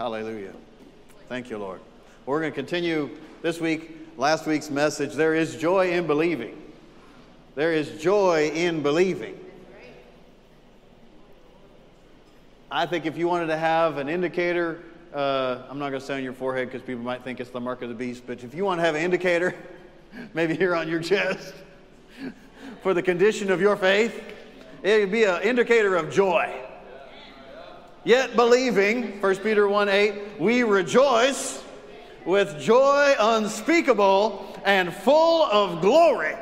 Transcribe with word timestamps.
Hallelujah. 0.00 0.54
Thank 1.28 1.50
you, 1.50 1.58
Lord. 1.58 1.78
We're 2.24 2.40
going 2.40 2.52
to 2.52 2.56
continue 2.56 3.10
this 3.42 3.60
week, 3.60 3.98
last 4.16 4.46
week's 4.46 4.70
message. 4.70 5.12
There 5.12 5.34
is 5.34 5.56
joy 5.56 5.90
in 5.90 6.06
believing. 6.06 6.56
There 7.54 7.74
is 7.74 8.00
joy 8.00 8.50
in 8.54 8.82
believing. 8.82 9.38
I 12.70 12.86
think 12.86 13.04
if 13.04 13.18
you 13.18 13.28
wanted 13.28 13.48
to 13.48 13.58
have 13.58 13.98
an 13.98 14.08
indicator, 14.08 14.80
uh, 15.12 15.64
I'm 15.68 15.78
not 15.78 15.90
going 15.90 16.00
to 16.00 16.06
say 16.06 16.14
on 16.14 16.24
your 16.24 16.32
forehead 16.32 16.68
because 16.68 16.80
people 16.80 17.04
might 17.04 17.22
think 17.22 17.38
it's 17.38 17.50
the 17.50 17.60
mark 17.60 17.82
of 17.82 17.90
the 17.90 17.94
beast, 17.94 18.22
but 18.26 18.42
if 18.42 18.54
you 18.54 18.64
want 18.64 18.78
to 18.78 18.84
have 18.86 18.94
an 18.94 19.02
indicator, 19.02 19.54
maybe 20.32 20.56
here 20.56 20.74
on 20.74 20.88
your 20.88 21.02
chest, 21.02 21.52
for 22.82 22.94
the 22.94 23.02
condition 23.02 23.50
of 23.50 23.60
your 23.60 23.76
faith, 23.76 24.18
it 24.82 25.00
would 25.00 25.12
be 25.12 25.24
an 25.24 25.42
indicator 25.42 25.94
of 25.94 26.10
joy. 26.10 26.69
Yet 28.04 28.34
believing, 28.34 29.20
1 29.20 29.36
Peter 29.38 29.68
1 29.68 29.88
8, 29.88 30.14
we 30.38 30.62
rejoice 30.62 31.62
with 32.24 32.58
joy 32.58 33.14
unspeakable 33.18 34.58
and 34.64 34.92
full 34.92 35.44
of 35.44 35.82
glory. 35.82 36.34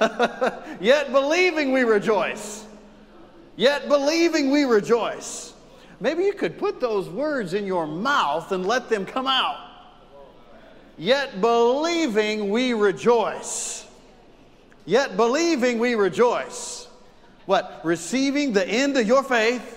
Yet 0.80 1.12
believing 1.12 1.72
we 1.72 1.84
rejoice. 1.84 2.64
Yet 3.54 3.88
believing 3.88 4.50
we 4.50 4.64
rejoice. 4.64 5.54
Maybe 6.00 6.24
you 6.24 6.34
could 6.34 6.58
put 6.58 6.80
those 6.80 7.08
words 7.08 7.54
in 7.54 7.64
your 7.64 7.86
mouth 7.86 8.52
and 8.52 8.66
let 8.66 8.88
them 8.88 9.06
come 9.06 9.26
out. 9.26 9.58
Yet 10.98 11.40
believing 11.40 12.50
we 12.50 12.74
rejoice. 12.74 13.86
Yet 14.84 15.16
believing 15.16 15.78
we 15.78 15.94
rejoice. 15.94 16.88
What? 17.46 17.80
Receiving 17.84 18.52
the 18.52 18.66
end 18.66 18.96
of 18.96 19.06
your 19.06 19.22
faith 19.22 19.75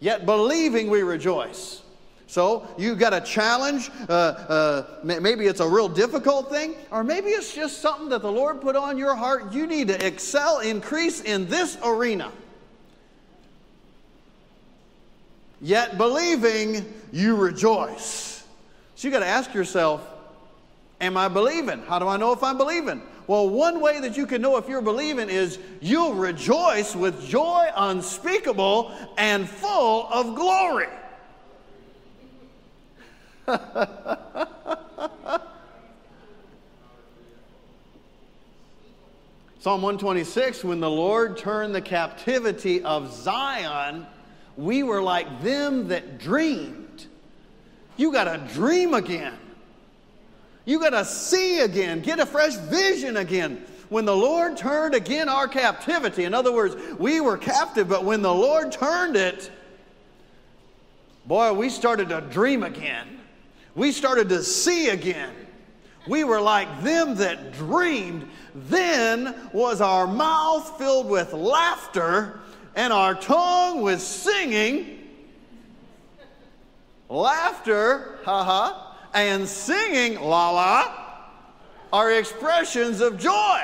yet 0.00 0.26
believing 0.26 0.90
we 0.90 1.02
rejoice. 1.02 1.82
So 2.26 2.68
you've 2.78 2.98
got 2.98 3.12
a 3.12 3.20
challenge. 3.20 3.90
Uh, 4.08 4.12
uh, 4.12 4.84
maybe 5.02 5.46
it's 5.46 5.60
a 5.60 5.68
real 5.68 5.88
difficult 5.88 6.50
thing, 6.50 6.74
or 6.90 7.02
maybe 7.02 7.30
it's 7.30 7.54
just 7.54 7.80
something 7.80 8.08
that 8.10 8.22
the 8.22 8.30
Lord 8.30 8.60
put 8.60 8.76
on 8.76 8.96
your 8.98 9.14
heart. 9.14 9.52
You 9.52 9.66
need 9.66 9.88
to 9.88 10.06
excel, 10.06 10.60
increase 10.60 11.22
in 11.22 11.48
this 11.48 11.76
arena. 11.84 12.30
Yet 15.60 15.98
believing, 15.98 16.92
you 17.12 17.36
rejoice. 17.36 18.44
So 18.94 19.08
you 19.08 19.12
got 19.12 19.20
to 19.20 19.26
ask 19.26 19.52
yourself, 19.52 20.06
Am 21.00 21.16
I 21.16 21.28
believing? 21.28 21.82
How 21.82 21.98
do 21.98 22.06
I 22.08 22.16
know 22.16 22.32
if 22.32 22.42
I'm 22.42 22.58
believing? 22.58 23.00
Well, 23.30 23.48
one 23.48 23.80
way 23.80 24.00
that 24.00 24.16
you 24.16 24.26
can 24.26 24.42
know 24.42 24.56
if 24.56 24.68
you're 24.68 24.82
believing 24.82 25.28
is 25.30 25.60
you'll 25.80 26.14
rejoice 26.14 26.96
with 26.96 27.28
joy 27.28 27.70
unspeakable 27.76 28.92
and 29.16 29.48
full 29.48 30.08
of 30.08 30.34
glory. 30.34 30.88
Psalm 39.60 39.80
126 39.80 40.64
when 40.64 40.80
the 40.80 40.90
Lord 40.90 41.38
turned 41.38 41.72
the 41.72 41.80
captivity 41.80 42.82
of 42.82 43.12
Zion, 43.12 44.08
we 44.56 44.82
were 44.82 45.00
like 45.00 45.40
them 45.44 45.86
that 45.86 46.18
dreamed. 46.18 47.06
You 47.96 48.10
got 48.10 48.24
to 48.24 48.38
dream 48.52 48.92
again. 48.92 49.38
You 50.70 50.78
got 50.78 50.90
to 50.90 51.04
see 51.04 51.58
again, 51.58 52.00
get 52.00 52.20
a 52.20 52.26
fresh 52.26 52.54
vision 52.54 53.16
again. 53.16 53.66
When 53.88 54.04
the 54.04 54.14
Lord 54.14 54.56
turned 54.56 54.94
again 54.94 55.28
our 55.28 55.48
captivity, 55.48 56.22
in 56.22 56.32
other 56.32 56.52
words, 56.52 56.76
we 56.96 57.20
were 57.20 57.36
captive, 57.36 57.88
but 57.88 58.04
when 58.04 58.22
the 58.22 58.32
Lord 58.32 58.70
turned 58.70 59.16
it, 59.16 59.50
boy, 61.26 61.52
we 61.54 61.70
started 61.70 62.10
to 62.10 62.20
dream 62.20 62.62
again. 62.62 63.18
We 63.74 63.90
started 63.90 64.28
to 64.28 64.44
see 64.44 64.90
again. 64.90 65.34
We 66.06 66.22
were 66.22 66.40
like 66.40 66.84
them 66.84 67.16
that 67.16 67.52
dreamed. 67.54 68.28
Then 68.54 69.34
was 69.52 69.80
our 69.80 70.06
mouth 70.06 70.78
filled 70.78 71.08
with 71.08 71.32
laughter 71.32 72.38
and 72.76 72.92
our 72.92 73.16
tongue 73.16 73.82
with 73.82 74.00
singing. 74.00 75.00
Laughter, 77.08 78.20
haha 78.22 78.89
and 79.14 79.48
singing 79.48 80.20
la 80.20 80.50
la 80.50 80.94
are 81.92 82.12
expressions 82.12 83.00
of 83.00 83.18
joy. 83.18 83.60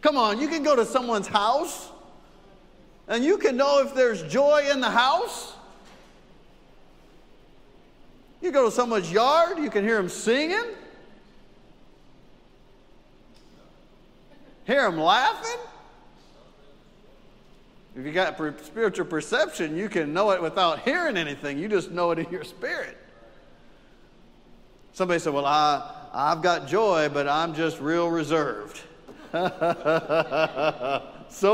Come 0.00 0.16
on, 0.16 0.40
you 0.40 0.48
can 0.48 0.64
go 0.64 0.74
to 0.74 0.84
someone's 0.84 1.28
house 1.28 1.88
and 3.06 3.24
you 3.24 3.38
can 3.38 3.56
know 3.56 3.80
if 3.80 3.94
there's 3.94 4.22
joy 4.24 4.68
in 4.70 4.80
the 4.80 4.90
house. 4.90 5.52
You 8.40 8.50
go 8.50 8.64
to 8.64 8.70
someone's 8.70 9.12
yard, 9.12 9.58
you 9.58 9.70
can 9.70 9.84
hear 9.84 9.96
them 9.96 10.08
singing. 10.08 10.64
Hear 14.72 14.90
them 14.90 14.98
laughing? 14.98 15.60
If 17.94 18.06
you 18.06 18.12
got 18.12 18.38
spiritual 18.64 19.04
perception, 19.04 19.76
you 19.76 19.90
can 19.90 20.14
know 20.14 20.30
it 20.30 20.40
without 20.40 20.80
hearing 20.80 21.18
anything. 21.18 21.58
You 21.58 21.68
just 21.68 21.90
know 21.90 22.10
it 22.10 22.18
in 22.18 22.30
your 22.30 22.42
spirit. 22.42 22.96
Somebody 24.94 25.20
said, 25.20 25.34
Well, 25.34 25.44
I, 25.44 26.08
I've 26.14 26.40
got 26.40 26.66
joy, 26.66 27.10
but 27.12 27.28
I'm 27.28 27.52
just 27.54 27.82
real 27.82 28.08
reserved. 28.08 28.80
so 29.32 29.42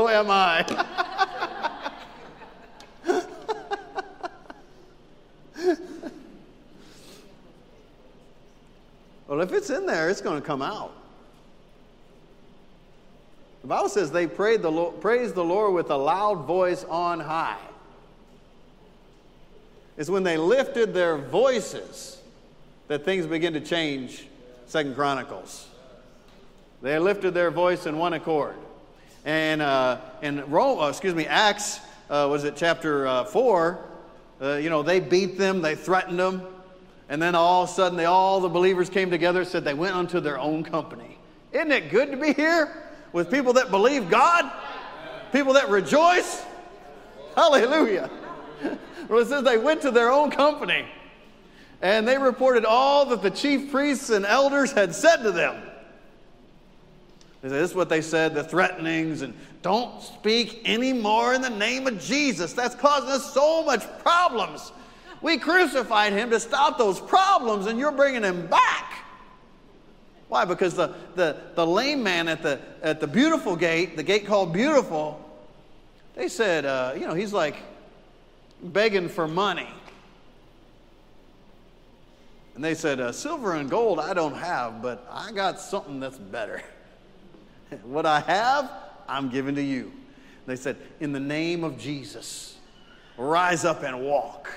am 0.07 0.29
I. 0.29 0.63
well, 9.27 9.41
if 9.41 9.51
it's 9.51 9.69
in 9.71 9.85
there, 9.85 10.09
it's 10.09 10.21
going 10.21 10.39
to 10.39 10.47
come 10.47 10.61
out. 10.61 10.98
The 13.61 13.67
Bible 13.67 13.89
says 13.89 14.11
they 14.11 14.27
prayed 14.27 14.61
the 14.61 14.71
Lord, 14.71 15.01
praised 15.01 15.35
the 15.35 15.43
Lord 15.43 15.73
with 15.73 15.89
a 15.89 15.97
loud 15.97 16.45
voice 16.45 16.85
on 16.85 17.19
high. 17.19 17.57
It's 19.97 20.09
when 20.09 20.23
they 20.23 20.37
lifted 20.37 20.93
their 20.93 21.17
voices 21.17 22.21
that 22.87 23.03
things 23.03 23.27
begin 23.27 23.53
to 23.53 23.61
change. 23.61 24.25
Second 24.65 24.93
Chronicles. 24.93 25.67
They 26.81 26.97
lifted 26.99 27.33
their 27.33 27.49
voice 27.49 27.87
in 27.87 27.97
one 27.97 28.13
accord. 28.13 28.55
And 29.25 29.61
uh, 29.61 29.97
in 30.21 30.49
Rome, 30.49 30.79
uh, 30.79 30.89
excuse 30.89 31.15
me, 31.15 31.25
Acts, 31.25 31.79
uh, 32.09 32.27
was 32.29 32.43
it 32.43 32.55
chapter 32.55 33.07
uh, 33.07 33.23
4? 33.25 33.79
Uh, 34.41 34.53
you 34.53 34.69
know, 34.69 34.83
they 34.83 34.99
beat 34.99 35.37
them, 35.37 35.61
they 35.61 35.75
threatened 35.75 36.19
them. 36.19 36.43
And 37.09 37.19
then 37.19 37.33
all 37.33 37.63
of 37.63 37.69
a 37.69 37.73
sudden, 37.73 37.97
they, 37.97 38.05
all 38.05 38.39
the 38.39 38.47
believers 38.47 38.89
came 38.89 39.09
together 39.09 39.39
and 39.41 39.49
said 39.49 39.63
they 39.63 39.73
went 39.73 39.95
unto 39.95 40.19
their 40.19 40.39
own 40.39 40.63
company. 40.63 41.17
Isn't 41.51 41.71
it 41.71 41.89
good 41.89 42.11
to 42.11 42.17
be 42.17 42.33
here? 42.33 42.88
With 43.13 43.31
people 43.31 43.53
that 43.53 43.71
believe 43.71 44.09
God, 44.09 44.51
people 45.31 45.53
that 45.53 45.69
rejoice. 45.69 46.43
Hallelujah. 47.35 48.09
Well, 49.07 49.21
it 49.21 49.27
says 49.27 49.43
they 49.43 49.57
went 49.57 49.81
to 49.81 49.89
their 49.89 50.11
own 50.11 50.29
company 50.29 50.85
and 51.81 52.07
they 52.07 52.17
reported 52.17 52.65
all 52.65 53.05
that 53.07 53.21
the 53.21 53.31
chief 53.31 53.71
priests 53.71 54.09
and 54.09 54.25
elders 54.25 54.71
had 54.71 54.93
said 54.93 55.23
to 55.23 55.31
them. 55.31 55.61
They 57.41 57.49
said, 57.49 57.61
this 57.61 57.71
is 57.71 57.75
what 57.75 57.87
they 57.87 58.01
said 58.01 58.35
the 58.35 58.43
threatenings, 58.43 59.21
and 59.21 59.33
don't 59.61 60.01
speak 60.01 60.61
anymore 60.65 61.33
in 61.33 61.41
the 61.41 61.49
name 61.49 61.87
of 61.87 62.01
Jesus. 62.01 62.51
That's 62.51 62.75
causing 62.75 63.09
us 63.09 63.33
so 63.33 63.63
much 63.63 63.81
problems. 63.99 64.73
We 65.21 65.37
crucified 65.37 66.13
him 66.13 66.29
to 66.31 66.39
stop 66.39 66.77
those 66.77 66.99
problems, 66.99 67.67
and 67.67 67.79
you're 67.79 67.93
bringing 67.93 68.23
him 68.23 68.47
back. 68.47 68.88
Why? 70.29 70.45
Because 70.45 70.75
the, 70.75 70.93
the, 71.15 71.35
the 71.55 71.65
lame 71.65 72.01
man 72.03 72.27
at 72.27 72.43
the, 72.43 72.59
at 72.81 72.99
the 72.99 73.07
beautiful 73.07 73.55
gate, 73.55 73.97
the 73.97 74.03
gate 74.03 74.25
called 74.25 74.53
Beautiful, 74.53 75.19
they 76.15 76.27
said, 76.27 76.65
uh, 76.65 76.93
you 76.95 77.07
know, 77.07 77.15
he's 77.15 77.33
like 77.33 77.55
begging 78.61 79.09
for 79.09 79.27
money. 79.27 79.67
And 82.53 82.63
they 82.63 82.75
said, 82.75 82.99
uh, 82.99 83.11
Silver 83.11 83.55
and 83.55 83.69
gold 83.69 83.99
I 83.99 84.13
don't 84.13 84.35
have, 84.35 84.81
but 84.81 85.07
I 85.11 85.31
got 85.31 85.59
something 85.59 85.99
that's 85.99 86.17
better. 86.17 86.61
what 87.83 88.05
I 88.05 88.19
have, 88.19 88.71
I'm 89.07 89.29
giving 89.29 89.55
to 89.55 89.63
you. 89.63 89.91
They 90.45 90.55
said, 90.55 90.77
In 90.99 91.11
the 91.11 91.19
name 91.19 91.63
of 91.63 91.79
Jesus, 91.79 92.57
rise 93.17 93.65
up 93.65 93.83
and 93.83 94.01
walk. 94.01 94.51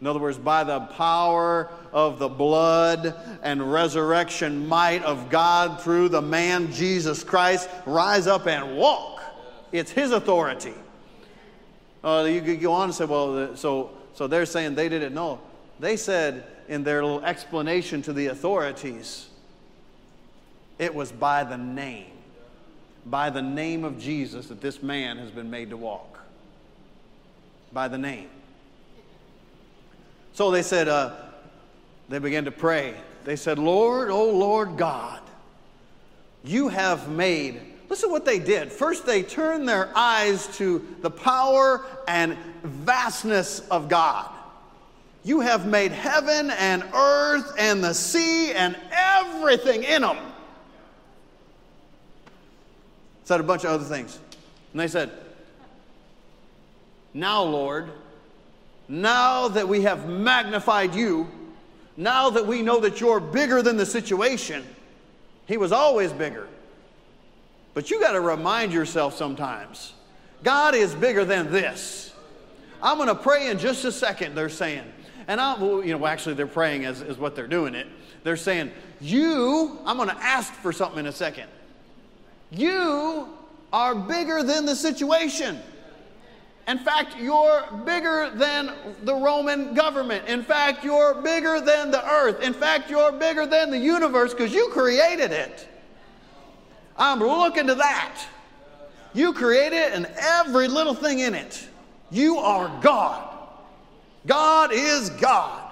In 0.00 0.06
other 0.06 0.18
words, 0.18 0.36
by 0.36 0.62
the 0.62 0.80
power 0.80 1.70
of 1.92 2.18
the 2.18 2.28
blood 2.28 3.14
and 3.42 3.72
resurrection 3.72 4.66
might 4.66 5.02
of 5.02 5.30
God 5.30 5.80
through 5.80 6.10
the 6.10 6.20
man 6.20 6.70
Jesus 6.72 7.24
Christ, 7.24 7.68
rise 7.86 8.26
up 8.26 8.46
and 8.46 8.76
walk. 8.76 9.22
It's 9.72 9.90
His 9.90 10.12
authority. 10.12 10.74
Uh, 12.04 12.28
you 12.28 12.42
could 12.42 12.60
go 12.60 12.72
on 12.72 12.84
and 12.84 12.94
say, 12.94 13.06
well, 13.06 13.56
so, 13.56 13.90
so 14.14 14.26
they're 14.26 14.46
saying 14.46 14.74
they 14.74 14.88
didn't 14.88 15.14
know. 15.14 15.40
They 15.80 15.96
said 15.96 16.44
in 16.68 16.84
their 16.84 17.02
little 17.02 17.24
explanation 17.24 18.02
to 18.02 18.12
the 18.12 18.26
authorities, 18.26 19.28
it 20.78 20.94
was 20.94 21.10
by 21.10 21.42
the 21.42 21.56
name, 21.56 22.12
by 23.06 23.30
the 23.30 23.42
name 23.42 23.82
of 23.82 23.98
Jesus 23.98 24.48
that 24.48 24.60
this 24.60 24.82
man 24.82 25.16
has 25.16 25.30
been 25.30 25.50
made 25.50 25.70
to 25.70 25.76
walk. 25.76 26.20
By 27.72 27.88
the 27.88 27.98
name. 27.98 28.28
So 30.36 30.50
they 30.50 30.60
said, 30.60 30.86
uh, 30.86 31.14
they 32.10 32.18
began 32.18 32.44
to 32.44 32.50
pray. 32.50 32.92
They 33.24 33.36
said, 33.36 33.58
Lord, 33.58 34.10
oh 34.10 34.28
Lord 34.28 34.76
God, 34.76 35.22
you 36.44 36.68
have 36.68 37.08
made. 37.08 37.58
Listen 37.88 38.10
what 38.10 38.26
they 38.26 38.38
did. 38.38 38.70
First, 38.70 39.06
they 39.06 39.22
turned 39.22 39.66
their 39.66 39.90
eyes 39.96 40.46
to 40.58 40.86
the 41.00 41.10
power 41.10 41.86
and 42.06 42.36
vastness 42.62 43.60
of 43.70 43.88
God. 43.88 44.30
You 45.24 45.40
have 45.40 45.66
made 45.66 45.90
heaven 45.90 46.50
and 46.50 46.84
earth 46.92 47.54
and 47.58 47.82
the 47.82 47.94
sea 47.94 48.52
and 48.52 48.76
everything 48.92 49.84
in 49.84 50.02
them. 50.02 50.18
Said 53.24 53.40
a 53.40 53.42
bunch 53.42 53.64
of 53.64 53.70
other 53.70 53.84
things. 53.84 54.18
And 54.72 54.80
they 54.82 54.88
said, 54.88 55.10
Now, 57.14 57.42
Lord, 57.42 57.90
now 58.88 59.48
that 59.48 59.68
we 59.68 59.82
have 59.82 60.08
magnified 60.08 60.94
you, 60.94 61.28
now 61.96 62.30
that 62.30 62.46
we 62.46 62.62
know 62.62 62.80
that 62.80 63.00
you're 63.00 63.20
bigger 63.20 63.62
than 63.62 63.76
the 63.76 63.86
situation, 63.86 64.64
he 65.46 65.56
was 65.56 65.72
always 65.72 66.12
bigger. 66.12 66.48
But 67.74 67.90
you 67.90 68.00
got 68.00 68.12
to 68.12 68.20
remind 68.20 68.72
yourself 68.72 69.16
sometimes 69.16 69.92
God 70.42 70.74
is 70.74 70.94
bigger 70.94 71.24
than 71.24 71.50
this. 71.50 72.12
I'm 72.82 72.96
going 72.98 73.08
to 73.08 73.14
pray 73.14 73.48
in 73.48 73.58
just 73.58 73.84
a 73.84 73.92
second, 73.92 74.34
they're 74.34 74.48
saying. 74.48 74.84
And 75.28 75.40
I, 75.40 75.60
well, 75.60 75.84
you 75.84 75.96
know, 75.96 76.06
actually, 76.06 76.34
they're 76.34 76.46
praying 76.46 76.84
as, 76.84 77.00
is 77.00 77.18
what 77.18 77.34
they're 77.34 77.48
doing 77.48 77.74
it. 77.74 77.86
They're 78.22 78.36
saying, 78.36 78.70
You, 79.00 79.78
I'm 79.84 79.96
going 79.96 80.08
to 80.08 80.16
ask 80.16 80.52
for 80.54 80.72
something 80.72 81.00
in 81.00 81.06
a 81.06 81.12
second. 81.12 81.48
You 82.50 83.28
are 83.72 83.94
bigger 83.94 84.42
than 84.42 84.66
the 84.66 84.76
situation. 84.76 85.60
In 86.68 86.78
fact, 86.78 87.16
you're 87.16 87.64
bigger 87.84 88.30
than 88.30 88.72
the 89.04 89.14
Roman 89.14 89.72
government. 89.74 90.26
In 90.26 90.42
fact, 90.42 90.84
you're 90.84 91.14
bigger 91.14 91.60
than 91.60 91.92
the 91.92 92.04
earth. 92.04 92.40
In 92.42 92.52
fact, 92.52 92.90
you're 92.90 93.12
bigger 93.12 93.46
than 93.46 93.70
the 93.70 93.78
universe 93.78 94.32
because 94.32 94.52
you 94.52 94.68
created 94.72 95.30
it. 95.30 95.68
I'm 96.98 97.20
looking 97.20 97.68
to 97.68 97.76
that. 97.76 98.20
You 99.14 99.32
created 99.32 99.76
it 99.76 99.92
and 99.92 100.06
every 100.18 100.66
little 100.66 100.94
thing 100.94 101.20
in 101.20 101.34
it. 101.34 101.68
You 102.10 102.38
are 102.38 102.68
God. 102.82 103.38
God 104.26 104.72
is 104.72 105.10
God. 105.10 105.62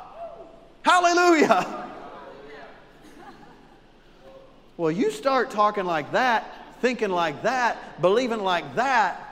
Hallelujah. 0.83 1.91
Well, 4.77 4.91
you 4.91 5.11
start 5.11 5.51
talking 5.51 5.85
like 5.85 6.13
that, 6.13 6.81
thinking 6.81 7.11
like 7.11 7.43
that, 7.43 8.01
believing 8.01 8.41
like 8.41 8.77
that, 8.77 9.24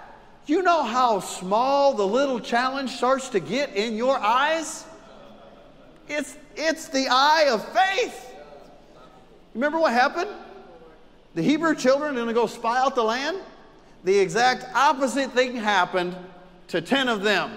you 0.46 0.62
know 0.62 0.82
how 0.82 1.20
small 1.20 1.94
the 1.94 2.06
little 2.06 2.40
challenge 2.40 2.90
starts 2.90 3.28
to 3.30 3.40
get 3.40 3.76
in 3.76 3.96
your 3.96 4.18
eyes? 4.18 4.84
It's, 6.08 6.36
it's 6.56 6.88
the 6.88 7.06
eye 7.08 7.46
of 7.48 7.66
faith. 7.68 8.34
Remember 9.54 9.78
what 9.78 9.92
happened? 9.92 10.30
The 11.34 11.42
Hebrew 11.42 11.74
children 11.74 12.12
are 12.12 12.16
going 12.16 12.26
to 12.26 12.34
go 12.34 12.46
spy 12.46 12.78
out 12.78 12.94
the 12.94 13.04
land. 13.04 13.38
The 14.04 14.18
exact 14.18 14.64
opposite 14.74 15.32
thing 15.32 15.56
happened 15.56 16.16
to 16.68 16.80
10 16.80 17.08
of 17.08 17.22
them. 17.22 17.52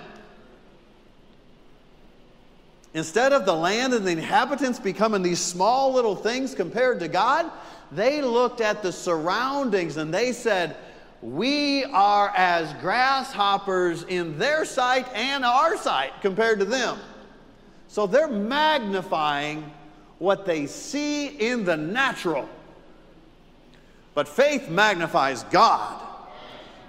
Instead 2.94 3.34
of 3.34 3.46
the 3.46 3.54
land 3.54 3.94
and 3.94 4.06
the 4.06 4.12
inhabitants 4.12 4.80
becoming 4.80 5.22
these 5.22 5.42
small 5.42 5.92
little 5.92 6.16
things 6.16 6.56
compared 6.56 7.00
to 7.02 7.08
God, 7.08 7.52
they 7.92 8.22
looked 8.22 8.62
at 8.62 8.82
the 8.82 8.92
surroundings 8.92 9.98
and 9.98 10.14
they 10.14 10.32
said, 10.32 10.78
we 11.22 11.84
are 11.86 12.30
as 12.36 12.74
grasshoppers 12.76 14.04
in 14.04 14.38
their 14.38 14.66
sight 14.66 15.08
and 15.14 15.44
our 15.44 15.78
sight 15.78 16.12
compared 16.22 16.60
to 16.60 16.66
them. 16.66 17.00
So 17.88 18.06
they're 18.08 18.28
magnifying 18.28 19.72
what 20.20 20.46
they 20.46 20.66
see 20.66 21.28
in 21.28 21.66
the 21.66 21.78
natural. 21.78 22.48
But 24.14 24.28
faith 24.28 24.70
magnifies 24.70 25.44
God. 25.44 26.02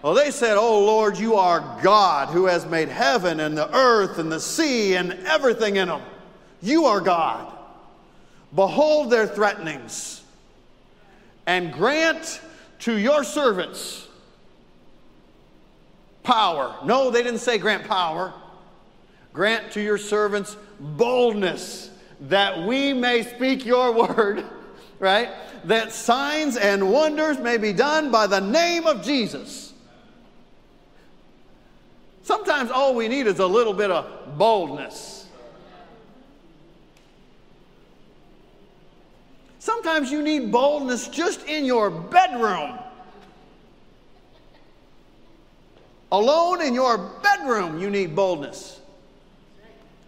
Well, 0.03 0.15
they 0.15 0.31
said, 0.31 0.57
Oh 0.57 0.85
Lord, 0.85 1.19
you 1.19 1.35
are 1.35 1.81
God 1.83 2.29
who 2.29 2.47
has 2.47 2.67
made 2.67 2.89
heaven 2.89 3.41
and 3.41 3.57
the 3.57 3.75
earth 3.75 4.19
and 4.19 4.31
the 4.31 4.41
sea 4.41 4.95
and 4.95 5.13
everything 5.27 5.77
in 5.77 5.89
them. 5.89 6.03
You 6.63 6.85
are 6.85 7.01
God. 7.01 7.53
Behold 8.55 9.11
their 9.11 9.27
threatenings 9.27 10.23
and 11.47 11.73
grant 11.73 12.41
to 12.81 12.97
your 12.97 13.25
servants 13.25 14.06
power. 16.27 16.77
No, 16.85 17.11
they 17.11 17.23
didn't 17.23 17.39
say 17.39 17.57
grant 17.57 17.87
power. 17.87 18.35
Grant 19.33 19.73
to 19.73 19.81
your 19.81 19.97
servants 19.97 20.57
boldness 20.81 21.91
that 22.23 22.67
we 22.67 22.93
may 22.93 23.23
speak 23.23 23.65
your 23.65 23.93
word, 23.93 24.45
right? 24.99 25.31
That 25.65 25.93
signs 25.93 26.57
and 26.57 26.91
wonders 26.91 27.39
may 27.39 27.59
be 27.59 27.73
done 27.73 28.11
by 28.11 28.27
the 28.27 28.41
name 28.41 28.87
of 28.87 29.05
Jesus. 29.05 29.73
Sometimes 32.23 32.71
all 32.73 32.95
we 32.95 33.07
need 33.07 33.29
is 33.29 33.39
a 33.39 33.47
little 33.47 33.73
bit 33.73 33.91
of 33.93 34.37
boldness. 34.37 35.29
Sometimes 39.61 40.11
you 40.11 40.23
need 40.23 40.51
boldness 40.51 41.07
just 41.09 41.47
in 41.47 41.65
your 41.65 41.91
bedroom. 41.91 42.79
Alone 46.13 46.63
in 46.63 46.75
your 46.75 46.99
bedroom, 47.23 47.81
you 47.81 47.91
need 47.91 48.15
boldness. 48.15 48.81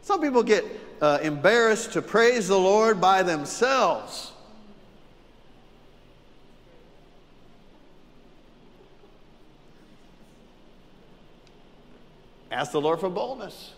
Some 0.03 0.21
people 0.21 0.43
get 0.43 0.65
uh, 1.01 1.19
embarrassed 1.23 1.93
to 1.93 2.03
praise 2.03 2.49
the 2.49 2.59
Lord 2.59 3.01
by 3.01 3.23
themselves. 3.23 4.33
Ask 12.51 12.73
the 12.73 12.81
Lord 12.81 13.01
for 13.01 13.11
boldness. 13.11 13.73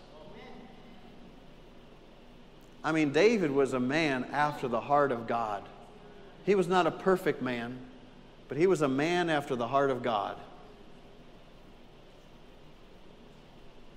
I 2.82 2.93
mean, 2.93 3.12
David 3.12 3.50
was 3.50 3.73
a 3.73 3.81
man 3.81 4.25
after 4.32 4.69
the 4.69 4.81
heart 4.81 5.12
of 5.12 5.26
God. 5.26 5.64
He 6.47 6.54
was 6.54 6.66
not 6.66 6.87
a 6.87 6.90
perfect 6.90 7.42
man, 7.42 7.78
but 8.49 8.56
he 8.56 8.66
was 8.66 8.80
a 8.80 8.88
man 8.88 9.28
after 9.28 9.54
the 9.54 9.68
heart 9.68 9.90
of 9.90 10.02
God. 10.02 10.37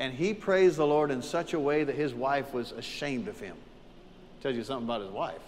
And 0.03 0.13
he 0.13 0.33
praised 0.33 0.75
the 0.75 0.85
Lord 0.85 1.11
in 1.11 1.21
such 1.21 1.53
a 1.53 1.59
way 1.59 1.85
that 1.85 1.95
his 1.95 2.13
wife 2.13 2.53
was 2.53 2.73
ashamed 2.73 3.29
of 3.29 3.39
him. 3.39 3.55
Tells 4.41 4.53
you 4.53 4.63
something 4.65 4.85
about 4.85 4.99
his 4.99 5.11
wife. 5.11 5.39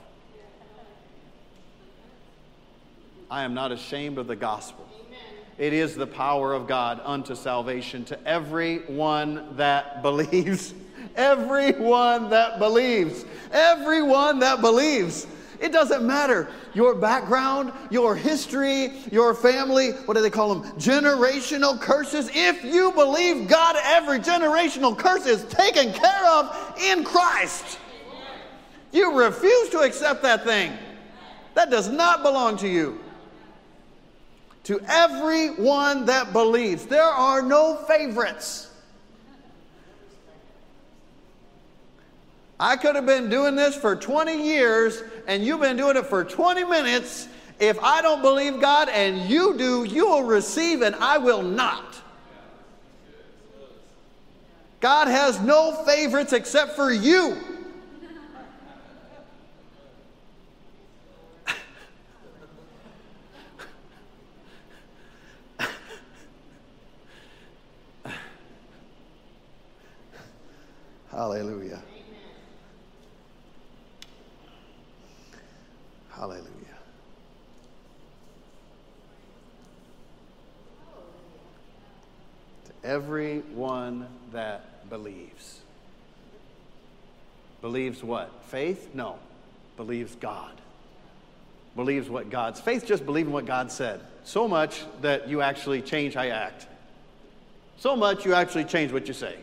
I 3.30 3.44
am 3.44 3.54
not 3.54 3.74
ashamed 3.74 4.18
of 4.18 4.28
the 4.28 4.36
gospel. 4.38 4.88
It 5.58 5.74
is 5.74 5.96
the 5.96 6.08
power 6.08 6.54
of 6.54 6.68
God 6.68 7.02
unto 7.04 7.36
salvation 7.36 8.06
to 8.06 8.26
everyone 8.26 9.58
that 9.58 10.02
believes. 10.02 10.74
everyone 11.18 12.30
that 12.30 12.58
believes. 12.58 13.26
Everyone 13.52 14.40
that 14.40 14.62
believes. 14.62 15.28
It 15.60 15.72
doesn't 15.72 16.06
matter 16.06 16.50
your 16.74 16.96
background, 16.96 17.72
your 17.90 18.16
history, 18.16 18.94
your 19.12 19.34
family. 19.34 19.92
What 19.92 20.16
do 20.16 20.22
they 20.22 20.30
call 20.30 20.56
them? 20.56 20.72
Generational 20.74 21.80
curses. 21.80 22.30
If 22.34 22.64
you 22.64 22.92
believe 22.92 23.48
God, 23.48 23.76
every 23.84 24.20
generational 24.20 24.98
curse 24.98 25.26
is 25.26 25.44
taken 25.46 25.94
care 25.94 26.26
of 26.28 26.78
in 26.82 27.04
Christ. 27.04 27.80
You 28.92 29.18
refuse 29.18 29.70
to 29.70 29.80
accept 29.80 30.22
that 30.24 30.44
thing. 30.44 30.72
That 31.54 31.70
does 31.70 31.90
not 31.90 32.22
belong 32.22 32.58
to 32.58 32.68
you. 32.68 33.00
To 34.66 34.80
everyone 34.88 36.06
that 36.06 36.34
believes, 36.34 36.86
there 36.86 37.04
are 37.04 37.42
no 37.42 37.76
favorites. 37.88 38.72
I 42.60 42.76
could 42.78 42.96
have 42.96 43.06
been 43.06 43.30
doing 43.30 43.56
this 43.56 43.76
for 43.76 43.96
20 43.96 44.42
years 44.42 45.04
and 45.28 45.46
you've 45.46 45.60
been 45.60 45.78
doing 45.78 45.98
it 45.98 46.06
for 46.06 46.24
20 46.24 46.64
minutes. 46.64 47.28
If 47.60 47.78
I 47.82 48.02
don't 48.02 48.22
believe 48.22 48.62
God 48.62 48.88
and 48.90 49.30
you 49.30 49.58
do, 49.58 49.84
you 49.84 50.08
will 50.08 50.24
receive 50.24 50.82
and 50.82 50.96
I 50.96 51.18
will 51.18 51.42
not. 51.42 52.02
God 54.80 55.08
has 55.08 55.42
no 55.42 55.84
favorites 55.86 56.32
except 56.32 56.76
for 56.76 56.92
you. 56.92 57.38
Hallelujah. 71.12 71.82
Hallelujah. 76.16 76.46
To 82.66 82.88
everyone 82.88 84.08
that 84.32 84.90
believes. 84.90 85.60
Believes 87.62 88.02
what? 88.02 88.32
Faith? 88.46 88.92
No. 88.94 89.20
Believes 89.76 90.16
God. 90.16 90.54
Believes 91.76 92.10
what 92.10 92.30
God's 92.30 92.62
faith 92.62 92.86
just 92.86 93.06
believing 93.06 93.34
what 93.34 93.46
God 93.46 93.70
said. 93.70 94.00
So 94.24 94.48
much 94.48 94.84
that 95.02 95.28
you 95.28 95.42
actually 95.42 95.82
change 95.82 96.14
how 96.14 96.22
you 96.22 96.32
act. 96.32 96.68
So 97.78 97.98
much 97.98 98.26
you 98.26 98.34
actually 98.34 98.64
change 98.64 98.94
what 98.94 99.10
you 99.10 99.14
say. 99.14 99.36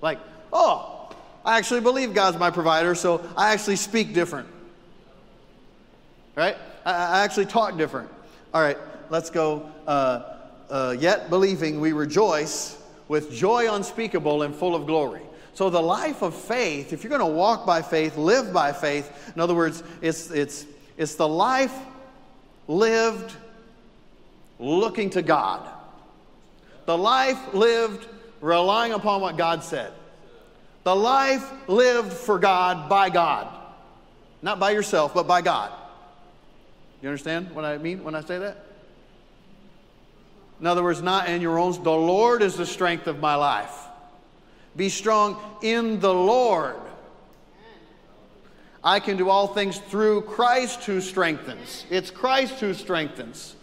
Like, 0.00 0.18
oh, 0.50 1.10
I 1.44 1.58
actually 1.58 1.82
believe 1.82 2.14
God's 2.14 2.38
my 2.38 2.50
provider, 2.50 2.94
so 2.94 3.22
I 3.36 3.52
actually 3.52 3.76
speak 3.76 4.14
different. 4.14 4.48
Right? 6.36 6.56
I, 6.84 6.92
I 6.92 7.24
actually 7.24 7.46
talk 7.46 7.76
different. 7.76 8.10
All 8.52 8.60
right, 8.60 8.78
let's 9.10 9.30
go. 9.30 9.70
Uh, 9.86 10.22
uh, 10.70 10.96
yet 10.98 11.30
believing, 11.30 11.80
we 11.80 11.92
rejoice 11.92 12.80
with 13.08 13.32
joy 13.32 13.72
unspeakable 13.72 14.42
and 14.42 14.54
full 14.54 14.74
of 14.74 14.86
glory. 14.86 15.22
So, 15.54 15.70
the 15.70 15.80
life 15.80 16.22
of 16.22 16.34
faith, 16.34 16.92
if 16.92 17.04
you're 17.04 17.16
going 17.16 17.20
to 17.20 17.26
walk 17.38 17.64
by 17.64 17.80
faith, 17.82 18.16
live 18.16 18.52
by 18.52 18.72
faith, 18.72 19.32
in 19.34 19.40
other 19.40 19.54
words, 19.54 19.84
it's, 20.02 20.30
it's, 20.30 20.66
it's 20.96 21.14
the 21.14 21.28
life 21.28 21.74
lived 22.66 23.36
looking 24.58 25.10
to 25.10 25.22
God. 25.22 25.68
The 26.86 26.98
life 26.98 27.54
lived 27.54 28.06
relying 28.40 28.92
upon 28.92 29.20
what 29.20 29.36
God 29.36 29.62
said. 29.62 29.92
The 30.82 30.94
life 30.94 31.50
lived 31.68 32.12
for 32.12 32.38
God 32.38 32.88
by 32.88 33.10
God. 33.10 33.48
Not 34.42 34.58
by 34.58 34.72
yourself, 34.72 35.14
but 35.14 35.26
by 35.26 35.40
God. 35.40 35.72
You 37.04 37.10
understand 37.10 37.54
what 37.54 37.66
I 37.66 37.76
mean 37.76 38.02
when 38.02 38.14
I 38.14 38.22
say 38.22 38.38
that? 38.38 38.64
In 40.58 40.66
other 40.66 40.82
words, 40.82 41.02
not 41.02 41.28
in 41.28 41.42
your 41.42 41.58
own. 41.58 41.72
The 41.82 41.92
Lord 41.92 42.40
is 42.40 42.56
the 42.56 42.64
strength 42.64 43.06
of 43.06 43.20
my 43.20 43.34
life. 43.34 43.74
Be 44.74 44.88
strong 44.88 45.38
in 45.60 46.00
the 46.00 46.14
Lord. 46.14 46.76
I 48.82 49.00
can 49.00 49.18
do 49.18 49.28
all 49.28 49.48
things 49.48 49.76
through 49.76 50.22
Christ 50.22 50.84
who 50.84 51.02
strengthens. 51.02 51.84
It's 51.90 52.10
Christ 52.10 52.54
who 52.54 52.72
strengthens. 52.72 53.54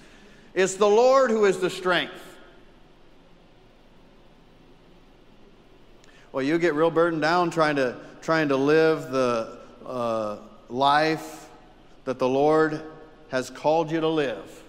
It's 0.53 0.75
the 0.75 0.87
Lord 0.87 1.31
who 1.31 1.45
is 1.45 1.57
the 1.57 1.71
strength. 1.71 2.13
Well, 6.31 6.43
you 6.43 6.59
get 6.59 6.75
real 6.75 6.91
burdened 6.91 7.23
down 7.23 7.49
trying 7.49 7.77
to 7.77 7.97
trying 8.21 8.49
to 8.49 8.55
live 8.55 9.09
the 9.09 9.57
uh, 9.83 10.37
life 10.69 11.49
that 12.05 12.19
the 12.19 12.29
Lord 12.29 12.83
has 13.31 13.49
called 13.49 13.89
you 13.89 14.01
to 14.01 14.07
live, 14.09 14.63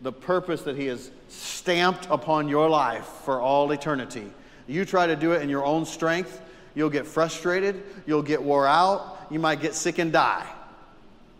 the 0.00 0.12
purpose 0.12 0.62
that 0.62 0.76
He 0.76 0.86
has 0.86 1.10
stamped 1.28 2.06
upon 2.10 2.48
your 2.48 2.70
life 2.70 3.04
for 3.04 3.40
all 3.40 3.72
eternity. 3.72 4.30
You 4.68 4.84
try 4.84 5.08
to 5.08 5.16
do 5.16 5.32
it 5.32 5.42
in 5.42 5.48
your 5.48 5.64
own 5.64 5.84
strength, 5.84 6.40
you'll 6.76 6.90
get 6.90 7.08
frustrated, 7.08 7.82
you'll 8.06 8.22
get 8.22 8.40
wore 8.40 8.68
out, 8.68 9.26
you 9.30 9.40
might 9.40 9.60
get 9.60 9.74
sick 9.74 9.98
and 9.98 10.12
die. 10.12 10.46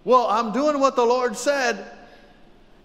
Well, 0.03 0.27
I'm 0.27 0.53
doing 0.53 0.81
what 0.81 0.97
the 0.97 1.05
Lord 1.05 1.37
said. 1.37 1.93